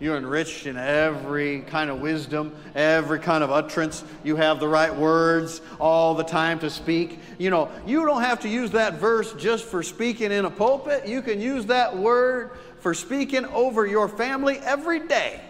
You're 0.00 0.16
enriched 0.16 0.66
in 0.66 0.76
every 0.76 1.60
kind 1.60 1.88
of 1.88 2.00
wisdom, 2.00 2.52
every 2.74 3.20
kind 3.20 3.44
of 3.44 3.52
utterance. 3.52 4.02
You 4.24 4.34
have 4.34 4.58
the 4.58 4.66
right 4.66 4.92
words 4.92 5.60
all 5.78 6.16
the 6.16 6.24
time 6.24 6.58
to 6.58 6.68
speak. 6.68 7.20
You 7.38 7.50
know, 7.50 7.70
you 7.86 8.04
don't 8.04 8.22
have 8.22 8.40
to 8.40 8.48
use 8.48 8.72
that 8.72 8.94
verse 8.94 9.32
just 9.34 9.66
for 9.66 9.84
speaking 9.84 10.32
in 10.32 10.46
a 10.46 10.50
pulpit. 10.50 11.06
You 11.06 11.22
can 11.22 11.40
use 11.40 11.66
that 11.66 11.96
word 11.96 12.50
for 12.80 12.92
speaking 12.92 13.44
over 13.44 13.86
your 13.86 14.08
family 14.08 14.58
every 14.64 15.06
day. 15.06 15.40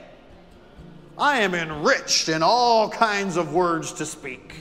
I 1.18 1.40
am 1.40 1.54
enriched 1.54 2.28
in 2.28 2.42
all 2.42 2.88
kinds 2.88 3.36
of 3.36 3.52
words 3.52 3.92
to 3.94 4.06
speak. 4.06 4.56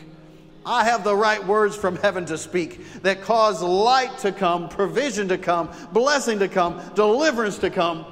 I 0.66 0.84
have 0.84 1.04
the 1.04 1.16
right 1.16 1.43
words 1.45 1.76
from 1.76 1.95
heaven 1.95 2.26
to 2.26 2.38
speak 2.38 3.02
that 3.02 3.22
cause 3.22 3.64
light 3.64 4.18
to 4.20 4.32
come, 4.32 4.70
provision 4.70 5.28
to 5.30 5.38
come, 5.38 5.70
blessing 5.91 6.39
to 6.39 6.47
come, 6.47 6.82
deliverance 6.93 7.58
to 7.60 7.70
come. 7.70 8.06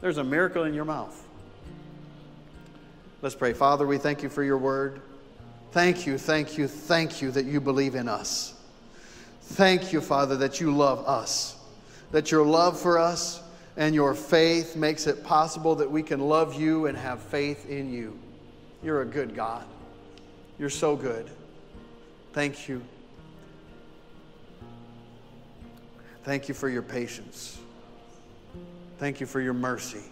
There's 0.00 0.18
a 0.18 0.24
miracle 0.24 0.64
in 0.64 0.72
your 0.72 0.86
mouth. 0.86 1.26
Let's 3.20 3.34
pray. 3.34 3.52
Father, 3.52 3.86
we 3.86 3.98
thank 3.98 4.22
you 4.22 4.28
for 4.28 4.42
your 4.42 4.58
word. 4.58 5.00
Thank 5.72 6.06
you, 6.06 6.16
thank 6.16 6.56
you, 6.56 6.66
thank 6.68 7.20
you 7.20 7.30
that 7.32 7.44
you 7.44 7.60
believe 7.60 7.94
in 7.94 8.08
us. 8.08 8.54
Thank 9.42 9.92
you, 9.92 10.00
Father, 10.00 10.36
that 10.36 10.60
you 10.60 10.74
love 10.74 11.06
us, 11.06 11.56
that 12.12 12.30
your 12.30 12.46
love 12.46 12.80
for 12.80 12.98
us 12.98 13.42
and 13.78 13.94
your 13.94 14.12
faith 14.12 14.74
makes 14.74 15.06
it 15.06 15.22
possible 15.22 15.76
that 15.76 15.88
we 15.88 16.02
can 16.02 16.18
love 16.18 16.60
you 16.60 16.86
and 16.86 16.98
have 16.98 17.22
faith 17.22 17.70
in 17.70 17.90
you. 17.90 18.18
You're 18.82 19.02
a 19.02 19.06
good 19.06 19.36
God. 19.36 19.64
You're 20.58 20.68
so 20.68 20.96
good. 20.96 21.30
Thank 22.32 22.68
you. 22.68 22.82
Thank 26.24 26.48
you 26.48 26.54
for 26.54 26.68
your 26.68 26.82
patience. 26.82 27.58
Thank 28.98 29.20
you 29.20 29.26
for 29.26 29.40
your 29.40 29.54
mercy. 29.54 30.02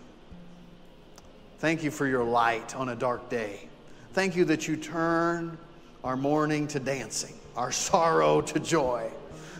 Thank 1.58 1.82
you 1.82 1.90
for 1.90 2.06
your 2.06 2.22
light 2.22 2.76
on 2.76 2.90
a 2.90 2.94
dark 2.94 3.28
day. 3.28 3.68
Thank 4.12 4.36
you 4.36 4.44
that 4.44 4.68
you 4.68 4.76
turn 4.76 5.58
our 6.04 6.16
mourning 6.16 6.68
to 6.68 6.78
dancing, 6.78 7.34
our 7.56 7.72
sorrow 7.72 8.40
to 8.42 8.60
joy. 8.60 9.10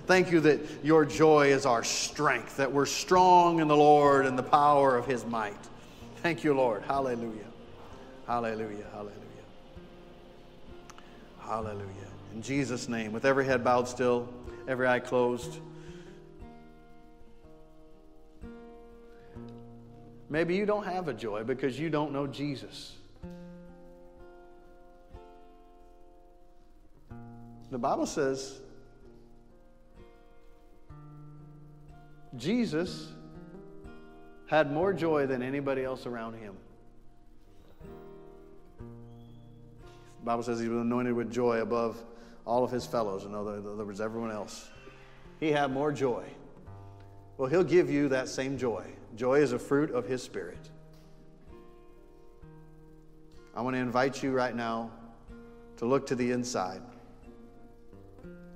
Thank 0.07 0.31
you 0.31 0.39
that 0.41 0.61
your 0.85 1.05
joy 1.05 1.49
is 1.49 1.67
our 1.67 1.83
strength, 1.83 2.59
that 2.59 2.73
we're 2.73 2.87
strong 2.87 3.59
in 3.59 3.67
the 3.67 3.77
Lord 3.77 4.25
and 4.25 4.39
the 4.39 4.43
power 4.43 4.97
of 4.97 5.05
his 5.05 5.27
might. 5.27 5.57
Thank 6.23 6.45
you, 6.45 6.55
Lord. 6.55 6.83
Hallelujah. 6.85 7.43
Hallelujah. 8.27 8.87
Hallelujah. 8.93 9.13
Hallelujah. 11.41 11.87
In 12.35 12.41
Jesus' 12.41 12.89
name, 12.89 13.13
with 13.13 13.25
every 13.25 13.45
head 13.47 13.65
bowed 13.65 13.89
still, 13.89 14.29
every 14.69 14.87
eye 14.87 15.01
closed. 15.01 15.59
Maybe 20.29 20.55
you 20.55 20.67
don't 20.67 20.85
have 20.85 21.09
a 21.09 21.15
joy 21.15 21.43
because 21.43 21.79
you 21.79 21.91
don't 21.91 22.13
know 22.13 22.29
Jesus. 22.29 22.93
The 27.73 27.79
Bible 27.79 28.07
says 28.07 28.61
Jesus 32.37 33.13
had 34.47 34.71
more 34.71 34.93
joy 34.93 35.27
than 35.27 35.43
anybody 35.43 35.85
else 35.85 36.07
around 36.07 36.35
him. 36.35 36.55
The 38.79 40.25
Bible 40.25 40.43
says 40.43 40.61
he 40.61 40.69
was 40.69 40.81
anointed 40.81 41.15
with 41.15 41.33
joy 41.33 41.61
above 41.61 42.03
all 42.45 42.65
of 42.65 42.71
his 42.71 42.87
fellows, 42.87 43.25
in 43.25 43.35
other, 43.35 43.57
in 43.57 43.67
other 43.67 43.85
words, 43.85 44.01
everyone 44.01 44.31
else. 44.31 44.69
He 45.41 45.51
had 45.51 45.73
more 45.73 45.93
joy. 45.93 46.25
Well, 47.39 47.49
he'll 47.49 47.65
give 47.65 47.91
you 47.91 48.09
that 48.09 48.29
same 48.29 48.57
joy. 48.57 48.85
Joy 49.17 49.41
is 49.41 49.53
a 49.53 49.59
fruit 49.59 49.91
of 49.91 50.07
His 50.07 50.23
Spirit. 50.23 50.59
I 53.55 53.63
want 53.63 53.75
to 53.75 53.81
invite 53.81 54.23
you 54.23 54.33
right 54.33 54.55
now 54.55 54.91
to 55.79 55.87
look 55.87 56.07
to 56.09 56.15
the 56.15 56.33
inside. 56.33 56.83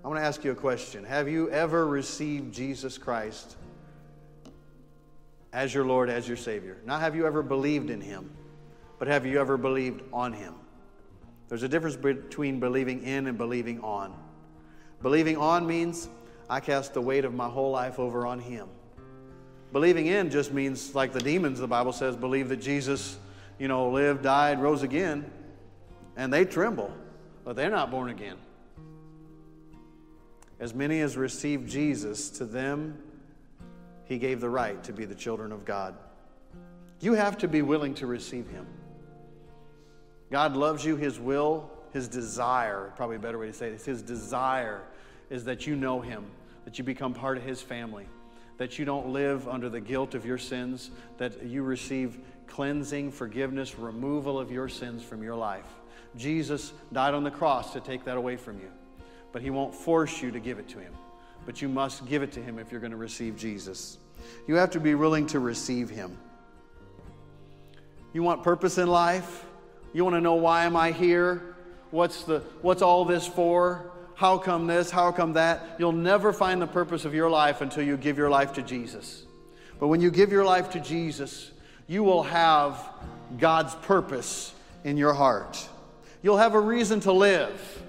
I 0.05 0.09
want 0.09 0.19
to 0.19 0.25
ask 0.25 0.45
you 0.45 0.51
a 0.51 0.55
question. 0.55 1.05
Have 1.05 1.29
you 1.29 1.51
ever 1.51 1.87
received 1.87 2.55
Jesus 2.55 2.99
Christ 2.99 3.57
as 5.53 5.75
your 5.75 5.85
Lord, 5.85 6.11
as 6.11 6.27
your 6.29 6.37
Savior? 6.37 6.79
Not 6.85 7.01
have 7.01 7.17
you 7.17 7.27
ever 7.27 7.43
believed 7.43 7.91
in 7.91 8.01
Him, 8.01 8.31
but 8.99 9.09
have 9.09 9.27
you 9.27 9.41
ever 9.41 9.57
believed 9.57 10.03
on 10.13 10.33
Him? 10.33 10.55
There's 11.49 11.63
a 11.63 11.69
difference 11.69 11.97
between 11.97 12.61
believing 12.61 13.03
in 13.03 13.27
and 13.27 13.37
believing 13.37 13.81
on. 13.81 14.15
Believing 15.03 15.37
on 15.37 15.67
means 15.67 16.09
I 16.49 16.61
cast 16.61 16.95
the 16.95 17.01
weight 17.01 17.25
of 17.25 17.35
my 17.35 17.49
whole 17.49 17.71
life 17.71 17.99
over 17.99 18.27
on 18.27 18.39
Him. 18.39 18.69
Believing 19.73 20.07
in 20.07 20.31
just 20.31 20.53
means, 20.53 20.95
like 20.95 21.13
the 21.13 21.21
demons, 21.21 21.61
the 21.61 21.69
Bible 21.69 21.93
says, 21.93 22.17
believe 22.17 22.49
that 22.49 22.59
Jesus, 22.59 23.19
you 23.59 23.69
know, 23.69 23.91
lived, 23.91 24.23
died, 24.23 24.61
rose 24.61 24.83
again, 24.83 25.31
and 26.17 26.33
they 26.33 26.45
tremble, 26.45 26.93
but 27.45 27.57
they're 27.57 27.71
not 27.71 27.91
born 27.91 28.11
again. 28.11 28.37
As 30.59 30.75
many 30.75 31.01
as 31.01 31.17
received 31.17 31.71
Jesus, 31.71 32.31
to 32.31 32.45
them 32.45 32.99
he 34.11 34.19
gave 34.19 34.43
the 34.43 34.51
right 34.51 34.85
to 34.85 34.93
be 34.93 35.07
the 35.07 35.15
children 35.15 35.53
of 35.53 35.65
God. 35.65 35.97
You 37.01 37.15
have 37.15 37.39
to 37.39 37.49
be 37.49 37.63
willing 37.63 37.95
to 37.95 38.07
receive 38.07 38.47
him. 38.49 38.67
God 40.31 40.55
loves 40.55 40.85
you, 40.85 40.97
his 40.97 41.19
will, 41.19 41.71
his 41.95 42.09
desire, 42.09 42.93
probably 42.97 43.17
a 43.17 43.21
better 43.21 43.39
way 43.39 43.47
to 43.47 43.55
say 43.55 43.71
this, 43.71 43.87
his 43.87 44.03
desire 44.03 44.83
is 45.31 45.45
that 45.45 45.67
you 45.67 45.75
know 45.75 46.03
him, 46.03 46.27
that 46.67 46.77
you 46.77 46.85
become 46.85 47.15
part 47.15 47.39
of 47.39 47.43
his 47.43 47.63
family 47.63 48.07
that 48.61 48.79
you 48.79 48.85
don't 48.85 49.09
live 49.09 49.49
under 49.49 49.71
the 49.71 49.81
guilt 49.81 50.15
of 50.15 50.27
your 50.27 50.37
sins, 50.37 50.91
that 51.17 51.43
you 51.45 51.63
receive 51.63 52.19
cleansing, 52.47 53.11
forgiveness, 53.11 53.79
removal 53.79 54.39
of 54.39 54.53
your 54.53 54.69
sins 54.69 55.03
from 55.03 55.23
your 55.23 55.35
life. 55.35 55.65
Jesus 56.15 56.75
died 56.93 57.15
on 57.15 57.25
the 57.25 57.31
cross 57.31 57.73
to 57.73 57.81
take 57.81 58.05
that 58.05 58.19
away 58.19 58.37
from 58.37 58.59
you, 58.59 58.71
but 59.33 59.41
He 59.41 59.49
won't 59.49 59.75
force 59.75 60.21
you 60.21 60.31
to 60.31 60.41
give 60.41 60.59
it 60.59 60.69
to 60.69 60.79
Him. 60.79 60.93
But 61.47 61.63
you 61.63 61.69
must 61.69 62.07
give 62.07 62.23
it 62.23 62.33
to 62.33 62.43
Him 62.43 62.59
if 62.59 62.71
you're 62.71 62.81
going 62.81 62.93
to 62.93 62.97
receive 62.97 63.37
Jesus. 63.37 63.99
You 64.47 64.57
have 64.57 64.71
to 64.71 64.81
be 64.81 64.95
willing 64.95 65.27
to 65.29 65.41
receive 65.41 65.91
Him. 65.91 66.17
You 68.13 68.23
want 68.23 68.43
purpose 68.43 68.79
in 68.79 68.89
life? 68.89 69.45
You 69.93 70.05
want 70.05 70.17
to 70.17 70.21
know 70.21 70.35
why 70.35 70.65
am 70.65 70.77
I 70.77 70.93
here? 70.93 71.57
What's, 71.91 72.25
the, 72.25 72.41
what's 72.63 72.83
all 72.83 73.05
this 73.05 73.27
for? 73.27 73.91
how 74.21 74.37
come 74.37 74.67
this, 74.67 74.91
how 74.91 75.11
come 75.13 75.33
that. 75.33 75.77
You'll 75.79 75.93
never 75.93 76.35
find 76.35 76.61
the 76.61 76.67
purpose 76.67 77.07
of 77.07 77.15
your 77.15 77.31
life 77.31 77.63
until 77.63 77.83
you 77.83 77.97
give 77.97 78.19
your 78.19 78.29
life 78.29 78.53
to 78.53 78.63
Jesus. 78.63 79.23
But 79.79 79.89
when 79.89 80.03
you 80.03 80.11
give 80.11 80.31
your 80.31 80.45
life 80.45 80.73
to 80.73 80.81
Jesus, 80.81 81.51
you 81.87 82.05
will 82.05 82.25
have 82.25 82.79
God's 83.39 83.75
purpose 83.77 84.53
in 84.85 84.99
your 84.99 85.15
heart. 85.15 85.67
You'll 86.23 86.37
have 86.37 86.53
a 86.53 86.61
reason 86.61 87.01
to 87.01 87.13
live. 87.13 87.83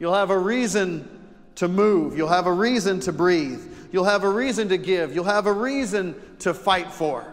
You'll 0.00 0.14
have 0.14 0.30
a 0.30 0.38
reason 0.38 1.08
to 1.56 1.68
move. 1.68 2.16
You'll 2.16 2.28
have 2.28 2.46
a 2.46 2.52
reason 2.52 3.00
to 3.00 3.12
breathe. 3.12 3.62
You'll 3.92 4.04
have 4.04 4.24
a 4.24 4.28
reason 4.28 4.68
to 4.68 4.78
give. 4.78 5.14
You'll 5.14 5.24
have 5.24 5.46
a 5.46 5.52
reason 5.52 6.14
to 6.40 6.54
fight 6.54 6.92
for. 6.92 7.26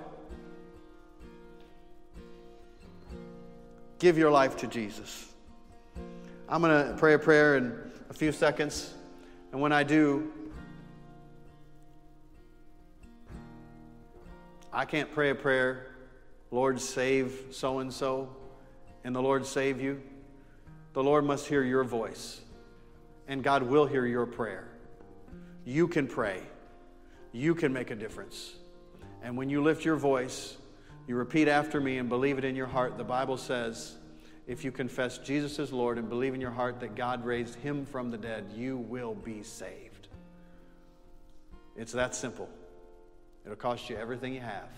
Give 3.99 4.18
your 4.18 4.32
life 4.32 4.57
to 4.57 4.68
Jesus. 4.68 5.32
I'm 6.49 6.61
going 6.61 6.88
to 6.88 6.97
pray 6.97 7.13
a 7.13 7.20
prayer 7.20 7.57
in 7.57 7.74
a 8.09 8.13
few 8.13 8.32
seconds. 8.32 8.93
And 9.51 9.61
when 9.61 9.72
I 9.72 9.84
do, 9.84 10.32
I 14.72 14.86
can't 14.86 15.11
pray 15.11 15.32
a 15.32 15.36
prayer, 15.36 15.88
Lord, 16.51 16.80
save 16.80 17.47
so 17.51 17.80
and 17.80 17.91
so, 17.91 18.30
and 19.03 19.15
the 19.15 19.22
Lord 19.22 19.45
save 19.45 19.82
you. 19.82 20.01
The 20.93 21.03
Lord 21.03 21.26
must 21.26 21.47
hear 21.47 21.63
your 21.63 21.84
voice, 21.84 22.41
and 23.28 23.43
God 23.43 23.63
will 23.63 23.86
hear 23.86 24.05
your 24.05 24.25
prayer. 24.25 24.67
You 25.65 25.88
can 25.88 26.07
pray, 26.07 26.41
you 27.32 27.55
can 27.55 27.73
make 27.73 27.91
a 27.91 27.95
difference. 27.95 28.55
And 29.21 29.36
when 29.36 29.49
you 29.49 29.61
lift 29.61 29.84
your 29.84 29.95
voice, 29.95 30.55
you 31.07 31.15
repeat 31.15 31.47
after 31.47 31.82
me 31.82 31.97
and 31.97 32.09
believe 32.09 32.38
it 32.38 32.45
in 32.45 32.55
your 32.55 32.67
heart, 32.67 32.97
the 32.97 33.03
Bible 33.03 33.38
says, 33.38 33.95
if 34.45 34.63
you 34.63 34.71
confess 34.71 35.17
Jesus 35.17 35.59
as 35.59 35.73
Lord 35.73 35.97
and 35.97 36.07
believe 36.07 36.34
in 36.34 36.39
your 36.39 36.51
heart 36.51 36.80
that 36.80 36.95
God 36.95 37.25
raised 37.25 37.55
him 37.55 37.86
from 37.86 38.11
the 38.11 38.17
dead, 38.17 38.45
you 38.55 38.78
will 38.78 39.13
be 39.13 39.43
saved. 39.43 40.07
It's 41.75 41.91
that 41.91 42.15
simple. 42.15 42.49
It'll 43.43 43.57
cost 43.57 43.89
you 43.89 43.97
everything 43.97 44.34
you 44.34 44.39
have. 44.41 44.69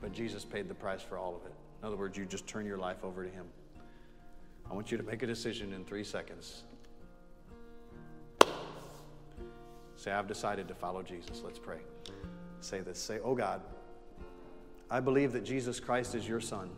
But 0.00 0.12
Jesus 0.12 0.44
paid 0.44 0.68
the 0.68 0.74
price 0.74 1.02
for 1.02 1.18
all 1.18 1.36
of 1.36 1.44
it. 1.44 1.52
In 1.80 1.86
other 1.86 1.96
words, 1.96 2.16
you 2.16 2.24
just 2.24 2.46
turn 2.46 2.64
your 2.64 2.78
life 2.78 3.04
over 3.04 3.24
to 3.24 3.30
him. 3.30 3.46
I 4.70 4.74
want 4.74 4.90
you 4.90 4.98
to 4.98 5.04
make 5.04 5.22
a 5.22 5.26
decision 5.26 5.72
in 5.72 5.84
three 5.84 6.04
seconds. 6.04 6.62
Say, 9.96 10.12
I've 10.12 10.28
decided 10.28 10.68
to 10.68 10.74
follow 10.74 11.02
Jesus. 11.02 11.42
Let's 11.44 11.58
pray. 11.58 11.78
Say 12.60 12.80
this. 12.80 12.98
Say, 12.98 13.18
Oh 13.24 13.34
God, 13.34 13.62
I 14.90 15.00
believe 15.00 15.32
that 15.32 15.44
Jesus 15.44 15.80
Christ 15.80 16.14
is 16.14 16.28
your 16.28 16.40
Son 16.40 16.70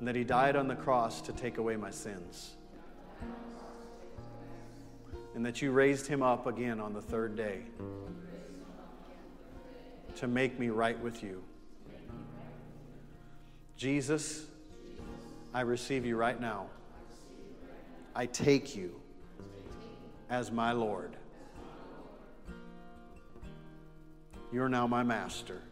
and 0.00 0.08
that 0.08 0.16
He 0.16 0.24
died 0.24 0.56
on 0.56 0.66
the 0.66 0.74
cross 0.74 1.20
to 1.22 1.32
take 1.32 1.58
away 1.58 1.76
my 1.76 1.90
sins. 1.90 2.52
And 5.34 5.44
that 5.46 5.62
you 5.62 5.70
raised 5.70 6.06
Him 6.06 6.22
up 6.22 6.46
again 6.46 6.80
on 6.80 6.92
the 6.92 7.02
third 7.02 7.36
day. 7.36 7.60
to 10.16 10.26
make 10.26 10.58
me 10.58 10.68
right 10.68 10.98
with 11.00 11.22
you. 11.22 11.42
Jesus, 13.76 14.44
I 15.52 15.62
receive 15.62 16.06
you 16.06 16.16
right 16.16 16.40
now. 16.40 16.66
I 18.14 18.26
take 18.26 18.76
you 18.76 19.00
as 20.28 20.52
my 20.52 20.72
Lord. 20.72 21.16
You're 24.52 24.68
now 24.68 24.86
my 24.86 25.02
master. 25.02 25.62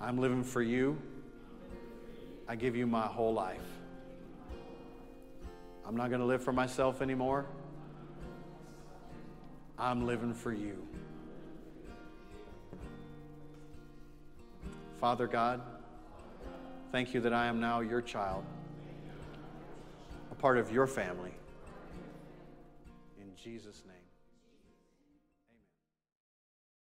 I'm 0.00 0.18
living 0.18 0.44
for 0.44 0.62
you. 0.62 0.96
I 2.48 2.56
give 2.56 2.76
you 2.76 2.86
my 2.86 3.06
whole 3.06 3.32
life. 3.32 3.60
I'm 5.86 5.96
not 5.96 6.08
going 6.08 6.20
to 6.20 6.26
live 6.26 6.42
for 6.42 6.52
myself 6.52 7.02
anymore. 7.02 7.46
I'm 9.78 10.06
living 10.06 10.34
for 10.34 10.52
you. 10.52 10.86
Father 15.00 15.26
God, 15.26 15.60
thank 16.92 17.14
you 17.14 17.20
that 17.22 17.32
I 17.32 17.46
am 17.46 17.58
now 17.58 17.80
your 17.80 18.02
child, 18.02 18.44
a 20.30 20.34
part 20.34 20.58
of 20.58 20.70
your 20.70 20.86
family. 20.86 21.32
In 23.18 23.34
Jesus' 23.42 23.82
name. 23.86 23.91